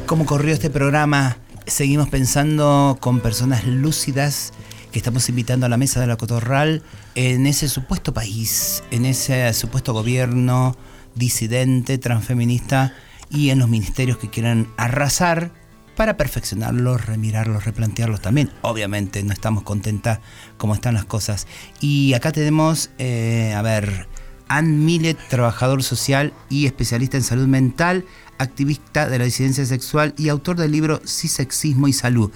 [0.06, 1.38] Cómo corrió este programa.
[1.66, 4.54] Seguimos pensando con personas lúcidas
[4.92, 6.84] que estamos invitando a la mesa de la Cotorral
[7.16, 10.78] en ese supuesto país, en ese supuesto gobierno
[11.16, 12.94] disidente, transfeminista
[13.30, 15.52] y en los ministerios que quieran arrasar
[15.96, 18.52] para perfeccionarlos, remirarlos, replantearlos también.
[18.62, 20.20] Obviamente no estamos contentas
[20.58, 21.48] como están las cosas.
[21.80, 24.08] Y acá tenemos, eh, a ver,
[24.48, 28.06] Ann Millet, trabajador social y especialista en salud mental
[28.38, 32.32] activista de la disidencia sexual y autor del libro Sí, Sexismo y Salud.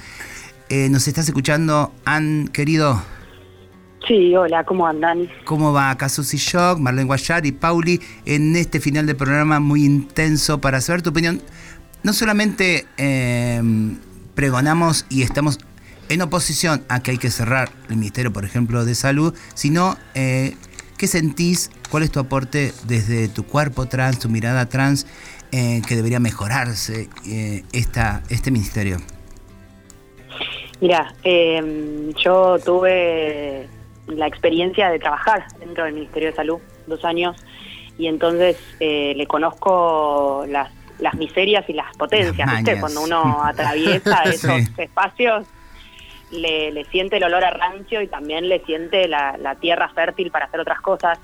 [0.70, 3.02] Eh, ¿Nos estás escuchando, Ann, querido?
[4.08, 5.28] Sí, hola, ¿cómo andan?
[5.46, 9.84] ¿Cómo va acá Susy Shock, Marlene Guayar y Pauli en este final de programa muy
[9.84, 11.42] intenso para saber tu opinión?
[12.02, 13.62] No solamente eh,
[14.36, 15.60] pregonamos y estamos
[16.08, 20.56] en oposición a que hay que cerrar el Ministerio, por ejemplo, de Salud, sino eh,
[20.98, 21.70] ¿qué sentís?
[21.90, 25.06] ¿Cuál es tu aporte desde tu cuerpo trans, tu mirada trans
[25.52, 28.98] eh, que debería mejorarse eh, esta, este ministerio?
[30.82, 33.68] Mira, em, yo tuve
[34.08, 37.36] la experiencia de trabajar dentro del Ministerio de Salud dos años
[37.98, 42.50] y entonces eh, le conozco las, las miserias y las potencias.
[42.80, 45.46] Cuando uno atraviesa esos espacios,
[46.32, 50.32] le, le, siente el olor a rancio y también le siente la, la tierra fértil
[50.32, 51.20] para hacer otras cosas.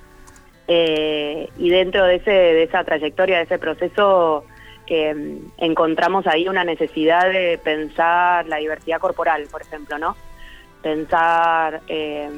[0.68, 4.44] Eh, y dentro de, ese, de esa trayectoria, de ese proceso,
[4.86, 10.16] que mm, encontramos ahí una necesidad de pensar la diversidad corporal, por ejemplo, ¿no?
[10.82, 12.30] Pensar, eh,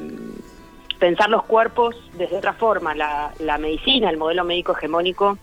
[1.00, 2.96] pensar los cuerpos desde otra forma.
[2.96, 5.38] La, medicina, el modelo médico hegemónico,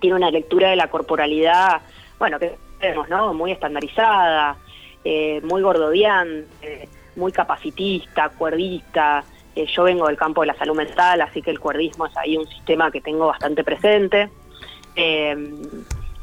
[0.00, 1.82] tiene una lectura de la corporalidad,
[2.18, 3.32] bueno, que vemos, ¿no?
[3.34, 4.56] Muy estandarizada,
[5.04, 9.24] eh, muy gordodiante, muy capacitista, cuerdista,
[9.54, 12.36] eh, yo vengo del campo de la salud mental, así que el cuerdismo es ahí
[12.36, 14.30] un sistema que tengo bastante presente.
[14.96, 15.36] Eh,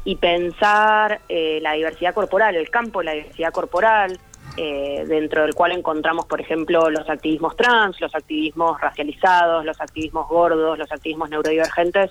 [0.02, 4.18] y pensar eh, la diversidad corporal, el campo de la diversidad corporal,
[4.56, 10.76] dentro del cual encontramos, por ejemplo, los activismos trans, los activismos racializados, los activismos gordos,
[10.76, 12.10] los activismos neurodivergentes,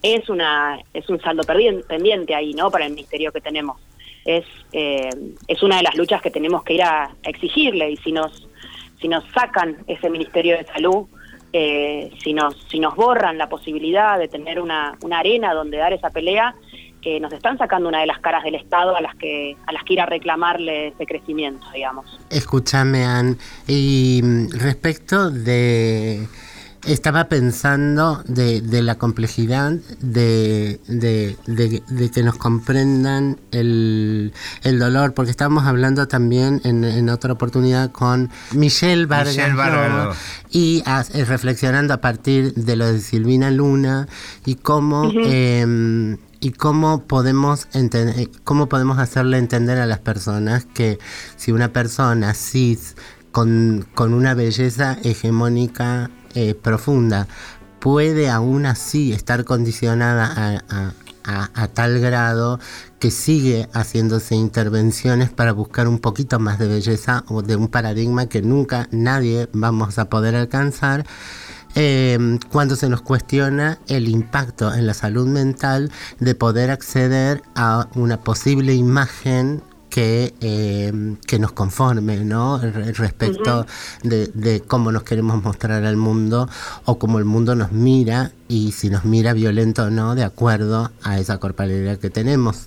[0.00, 2.70] es una es un saldo pendiente ahí, ¿no?
[2.70, 3.80] Para el ministerio que tenemos.
[4.24, 8.49] Es, es una de las luchas que tenemos que ir a exigirle y si nos
[9.00, 11.06] si nos sacan ese Ministerio de Salud,
[11.52, 15.92] eh, si, nos, si nos borran la posibilidad de tener una, una arena donde dar
[15.92, 16.54] esa pelea,
[17.00, 19.82] que nos están sacando una de las caras del Estado a las que a las
[19.84, 22.20] que ir a reclamarle ese crecimiento, digamos.
[22.28, 26.26] Escúchame, Ann, y mm, respecto de
[26.86, 30.80] estaba pensando de, la complejidad de,
[32.12, 34.32] que nos comprendan el,
[34.64, 39.36] dolor, porque estábamos hablando también en, otra oportunidad con Michelle Vargas,
[40.50, 44.08] y eh, reflexionando a partir de lo de Silvina Luna
[44.44, 45.10] y cómo...
[45.14, 50.98] Em, y cómo podemos entender, cómo podemos hacerle entender a las personas que
[51.36, 52.96] si una persona cis
[53.30, 57.26] con, con una belleza hegemónica eh, profunda
[57.80, 60.92] puede aún así estar condicionada a,
[61.74, 62.58] tal grado
[62.98, 68.26] que sigue haciéndose intervenciones para buscar un poquito más de belleza o de un paradigma
[68.26, 71.06] que nunca nadie vamos a poder alcanzar.
[71.76, 77.86] eh, cuando se nos cuestiona el impacto en la salud mental de poder acceder a
[77.94, 80.92] una posible imagen que, eh,
[81.26, 82.58] que nos conforme, ¿no?
[82.58, 83.66] Re- Respecto
[84.02, 86.48] de, de cómo nos queremos mostrar al mundo
[86.84, 90.90] o cómo el mundo nos mira y si nos mira violento o no de acuerdo
[91.02, 92.66] a esa corporalidad que tenemos.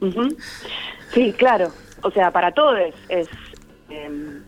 [0.00, 0.36] Ujú.
[1.12, 1.70] Sí, claro.
[2.02, 3.28] O sea, para todos es, es,
[3.90, 4.40] em,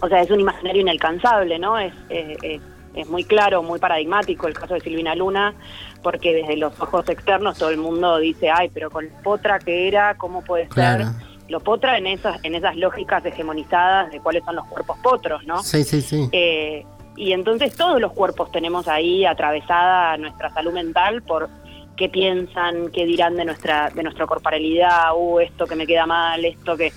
[0.00, 1.78] o sea, es un imaginario inalcanzable, ¿no?
[1.78, 2.60] Es, eh,
[3.00, 5.54] es, muy claro, muy paradigmático el caso de Silvina Luna,
[6.02, 10.16] porque desde los ojos externos todo el mundo dice, ay, pero con potra que era,
[10.16, 11.04] ¿cómo puede Claro.
[11.04, 11.14] ser?
[11.48, 15.62] Lo potra en esas, en esas lógicas hegemonizadas de cuáles son los cuerpos potros, ¿no?
[15.62, 16.28] Sí, sí, sí.
[16.32, 16.84] Eh,
[17.16, 21.48] y entonces todos los cuerpos tenemos ahí atravesada nuestra salud mental por
[21.96, 26.44] qué piensan, qué dirán de nuestra de nuestra corporalidad, uh, esto que me queda mal,
[26.44, 26.92] esto que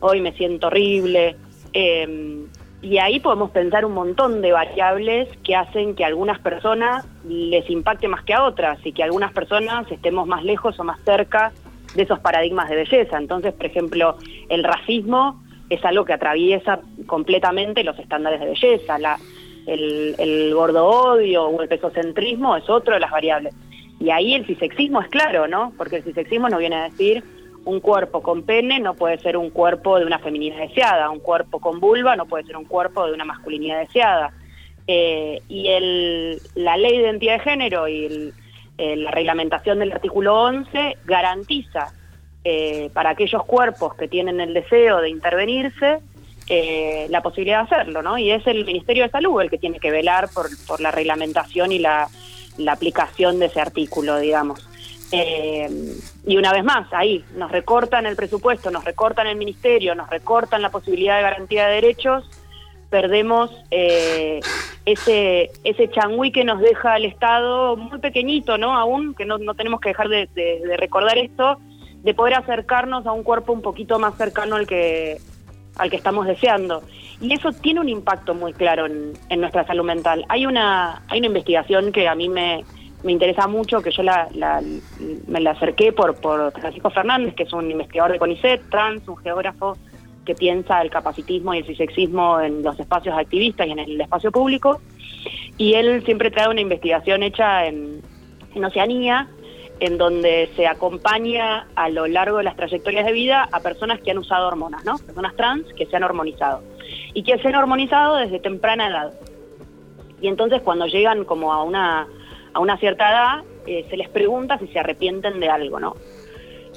[0.00, 1.36] hoy me siento horrible.
[1.72, 2.46] Eh,
[2.86, 7.68] y ahí podemos pensar un montón de variables que hacen que a algunas personas les
[7.68, 11.52] impacte más que a otras y que algunas personas estemos más lejos o más cerca
[11.96, 13.18] de esos paradigmas de belleza.
[13.18, 14.16] Entonces, por ejemplo,
[14.48, 16.78] el racismo es algo que atraviesa
[17.08, 19.00] completamente los estándares de belleza.
[19.00, 19.18] La,
[19.66, 23.52] el, el gordo odio o el pesocentrismo es otro de las variables.
[23.98, 25.72] Y ahí el cisexismo es claro, ¿no?
[25.76, 27.24] Porque el cisexismo nos viene a decir
[27.66, 31.60] un cuerpo con pene no puede ser un cuerpo de una feminidad deseada, un cuerpo
[31.60, 34.32] con vulva no puede ser un cuerpo de una masculinidad deseada.
[34.86, 35.66] Eh, y
[36.54, 38.32] la ley de identidad de género y el-
[38.78, 41.92] eh, la reglamentación del artículo 11 garantiza
[42.48, 45.98] eh, para aquellos cuerpos que tienen el deseo de intervenirse
[46.48, 48.16] eh, la posibilidad de hacerlo, ¿no?
[48.18, 51.72] Y es el Ministerio de Salud el que tiene que velar por, por la reglamentación
[51.72, 52.06] y la,
[52.58, 54.68] la aplicación de ese artículo, digamos.
[55.12, 55.68] Eh,
[56.26, 60.62] y una vez más, ahí nos recortan el presupuesto, nos recortan el ministerio, nos recortan
[60.62, 62.28] la posibilidad de garantía de derechos,
[62.90, 64.40] perdemos eh,
[64.84, 68.76] ese ese changüí que nos deja el Estado muy pequeñito, ¿no?
[68.76, 70.28] Aún, que no, no tenemos que dejar de,
[70.76, 71.58] recordar esto,
[72.02, 75.18] de poder acercarnos a un cuerpo un poquito más cercano al que
[75.76, 76.82] al que estamos deseando.
[77.20, 80.24] Y eso tiene un impacto muy claro en, en nuestra salud mental.
[80.28, 82.64] Hay una, hay una investigación que a mí me,
[83.02, 84.62] me interesa mucho, que yo la, la-
[85.26, 89.16] me la acerqué por, por Francisco Fernández, que es un investigador de CONICET, trans, un
[89.18, 89.76] geógrafo
[90.24, 94.32] que piensa el capacitismo y el cisexismo en los espacios activistas y en el espacio
[94.32, 94.80] público.
[95.56, 98.00] Y él siempre trae una investigación hecha en,
[98.54, 99.28] en Oceanía,
[99.78, 104.10] en donde se acompaña a lo largo de las trayectorias de vida a personas que
[104.10, 104.96] han usado hormonas, ¿no?
[104.98, 106.62] Personas trans que se han hormonizado.
[107.14, 109.12] Y que se han hormonizado desde temprana edad.
[110.20, 112.06] Y entonces cuando llegan como a una,
[112.56, 115.94] a una cierta edad, eh, se les pregunta si se arrepienten de algo, ¿no?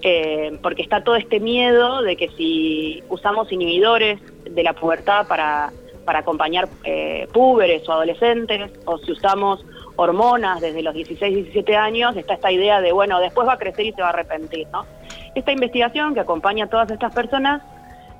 [0.01, 5.71] Eh, porque está todo este miedo de que si usamos inhibidores de la pubertad para,
[6.03, 9.65] para acompañar eh, púberes o adolescentes, o si usamos
[9.95, 13.85] hormonas desde los 16, 17 años, está esta idea de, bueno, después va a crecer
[13.85, 14.85] y se va a arrepentir, ¿no?
[15.33, 17.61] Esta investigación que acompaña a todas estas personas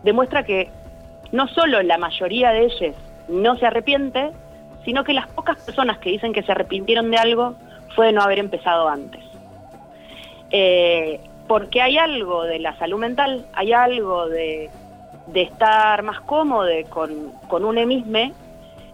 [0.04, 0.70] demuestra que
[1.34, 2.96] no solo la mayoría de ellas
[3.28, 4.32] no se arrepiente,
[4.86, 7.56] sino que las pocas personas que dicen que se arrepintieron de algo
[7.96, 9.24] fue de no haber empezado antes.
[10.52, 14.70] Eh, porque hay algo de la salud mental, hay algo de,
[15.28, 18.34] de estar más cómodo con, con un emisme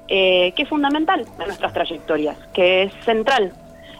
[0.07, 3.51] eh, que es fundamental en nuestras trayectorias, que es central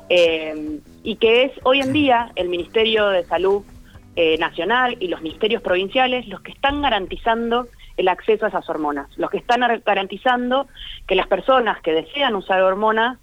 [0.09, 3.63] eh, y que es hoy en día el Ministerio de Salud
[4.39, 7.67] Nacional y los ministerios provinciales los que están garantizando
[7.97, 10.67] el acceso a esas hormonas, los que están ar- garantizando
[11.07, 13.17] que las personas que desean usar hormonas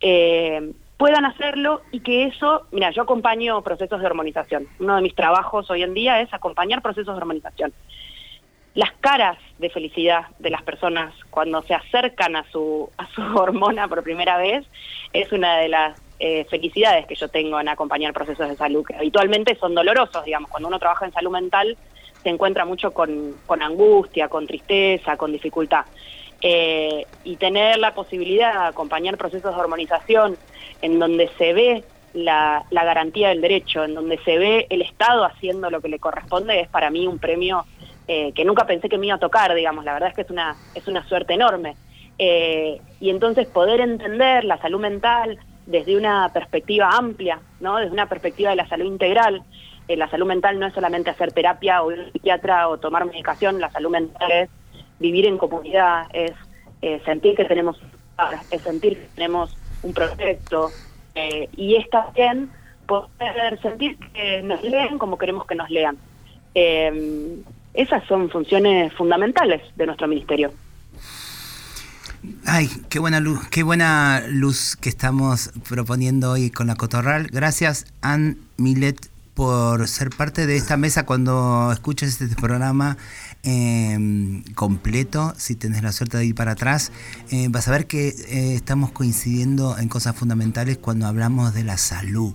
[0.00, 4.66] eh, puedan hacerlo y que eso, mira, yo acompaño procesos de hormonización.
[4.80, 7.72] Uno de mis trabajos hoy en día es acompañar procesos de hormonización.
[8.74, 13.88] Las caras de felicidad de las personas cuando se acercan a su, a su hormona
[13.88, 14.64] por primera vez
[15.12, 18.94] es una de las eh, felicidades que yo tengo en acompañar procesos de salud, que
[18.94, 21.76] habitualmente son dolorosos, digamos, cuando uno trabaja en salud mental
[22.22, 25.84] se encuentra mucho con, con angustia, con tristeza, con dificultad.
[26.40, 30.36] Eh, y tener la posibilidad de acompañar procesos de hormonización
[30.80, 35.24] en donde se ve la, la garantía del derecho, en donde se ve el Estado
[35.24, 37.64] haciendo lo que le corresponde, es para mí un premio
[38.08, 40.30] eh, que nunca pensé que me iba a tocar, digamos, la verdad es que es
[40.30, 41.76] una, es una suerte enorme.
[42.18, 47.76] Eh, y entonces poder entender la salud mental desde una perspectiva amplia, ¿no?
[47.76, 49.42] desde una perspectiva de la salud integral.
[49.88, 53.04] Eh, la salud mental no es solamente hacer terapia o ir al psiquiatra o tomar
[53.04, 54.50] medicación, la salud mental es
[54.98, 56.32] vivir en comunidad, es
[56.82, 57.80] eh, sentir que tenemos
[58.50, 60.70] es sentir que tenemos un proyecto
[61.14, 62.50] eh, y es también
[62.86, 65.96] poder sentir que nos leen como queremos que nos lean.
[67.74, 70.52] Esas son funciones fundamentales de nuestro ministerio.
[72.46, 77.26] Ay, qué buena luz, qué buena luz que estamos proponiendo hoy con la Cotorral.
[77.32, 82.96] Gracias, Ann Milet, por ser parte de esta mesa cuando escuches este programa
[83.42, 86.92] eh, completo, si tenés la suerte de ir para atrás,
[87.30, 91.78] eh, vas a ver que eh, estamos coincidiendo en cosas fundamentales cuando hablamos de la
[91.78, 92.34] salud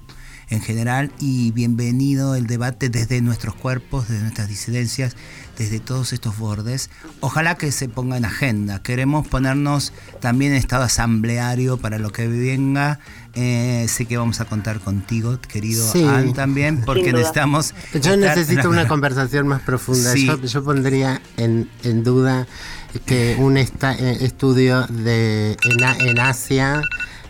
[0.49, 5.15] en general y bienvenido el debate desde nuestros cuerpos, desde nuestras disidencias,
[5.57, 6.89] desde todos estos bordes.
[7.19, 8.81] Ojalá que se ponga en agenda.
[8.81, 9.91] Queremos ponernos
[10.21, 12.99] también en estado asambleario para lo que venga.
[13.33, 16.03] Eh, sé que vamos a contar contigo, querido Sí.
[16.03, 17.73] Ann, también, porque necesitamos...
[18.01, 20.13] Yo necesito una conversación más profunda.
[20.13, 20.27] Sí.
[20.27, 22.47] Yo, yo pondría en, en duda
[23.05, 25.57] que un esta- eh, estudio de
[25.99, 26.81] en Asia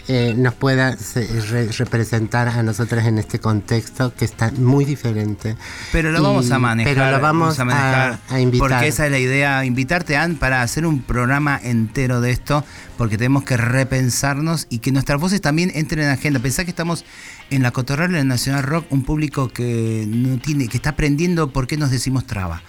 [0.10, 5.56] eh, nos pueda se- re- representar a nosotras en este contexto que está muy diferente.
[5.92, 6.94] Pero lo Y- vamos a manejar.
[6.94, 8.20] Pero lo vamos, a manejar.
[8.30, 8.70] a, a invitar.
[8.70, 12.64] Porque esa es la idea, invitarte, Ann, para hacer un programa entero de esto,
[12.98, 16.40] porque tenemos que repensarnos y que nuestras voces también entren en agenda.
[16.40, 17.04] Pensá que estamos
[17.50, 21.52] en la Cotorral, en el Nacional Rock, un público que no tiene, que está aprendiendo
[21.52, 22.62] por qué nos decimos traba.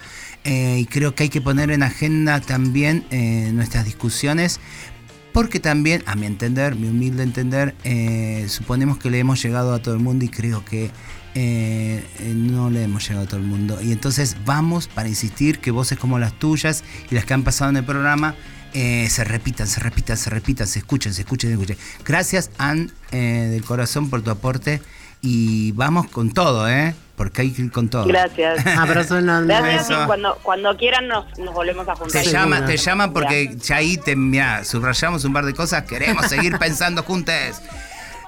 [0.45, 4.61] Eh, y creo que hay que poner en agenda también eh, nuestras discusiones.
[5.33, 9.81] Porque también, a mi entender, mi humilde entender, eh, suponemos que le hemos llegado a
[9.81, 10.91] todo el mundo y creo que
[11.35, 13.79] eh, eh, no le hemos llegado a todo el mundo.
[13.81, 17.69] Y entonces vamos para insistir que voces como las tuyas y las que han pasado
[17.69, 18.35] en el programa
[18.73, 21.77] eh, se repitan, se repitan, se repitan, se escuchen, se escuchen, se escuchen.
[22.03, 24.81] Gracias, Ann, del corazón, por tu aporte.
[25.21, 26.95] Y vamos con todo, ¿eh?
[27.19, 28.05] porque hay que ir con todo.
[28.05, 28.65] Gracias.
[28.77, 29.53] Abrazo enorme.
[29.53, 30.07] Gracias.
[30.41, 32.23] Cuando, quieran nos, volvemos a juntar.
[32.23, 34.15] Te llaman, te llaman porque ya ahí te,
[34.63, 35.83] subrayamos un par de cosas.
[35.83, 37.61] Queremos seguir pensando juntas.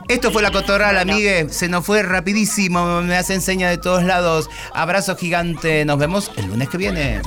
[0.09, 1.13] Esto fue La Cotorral, bueno.
[1.13, 1.47] amigue.
[1.51, 3.01] Se nos fue rapidísimo.
[3.01, 4.49] Me hacen seña de todos lados.
[4.73, 5.85] Abrazo gigante.
[5.85, 7.21] Nos vemos el lunes que viene.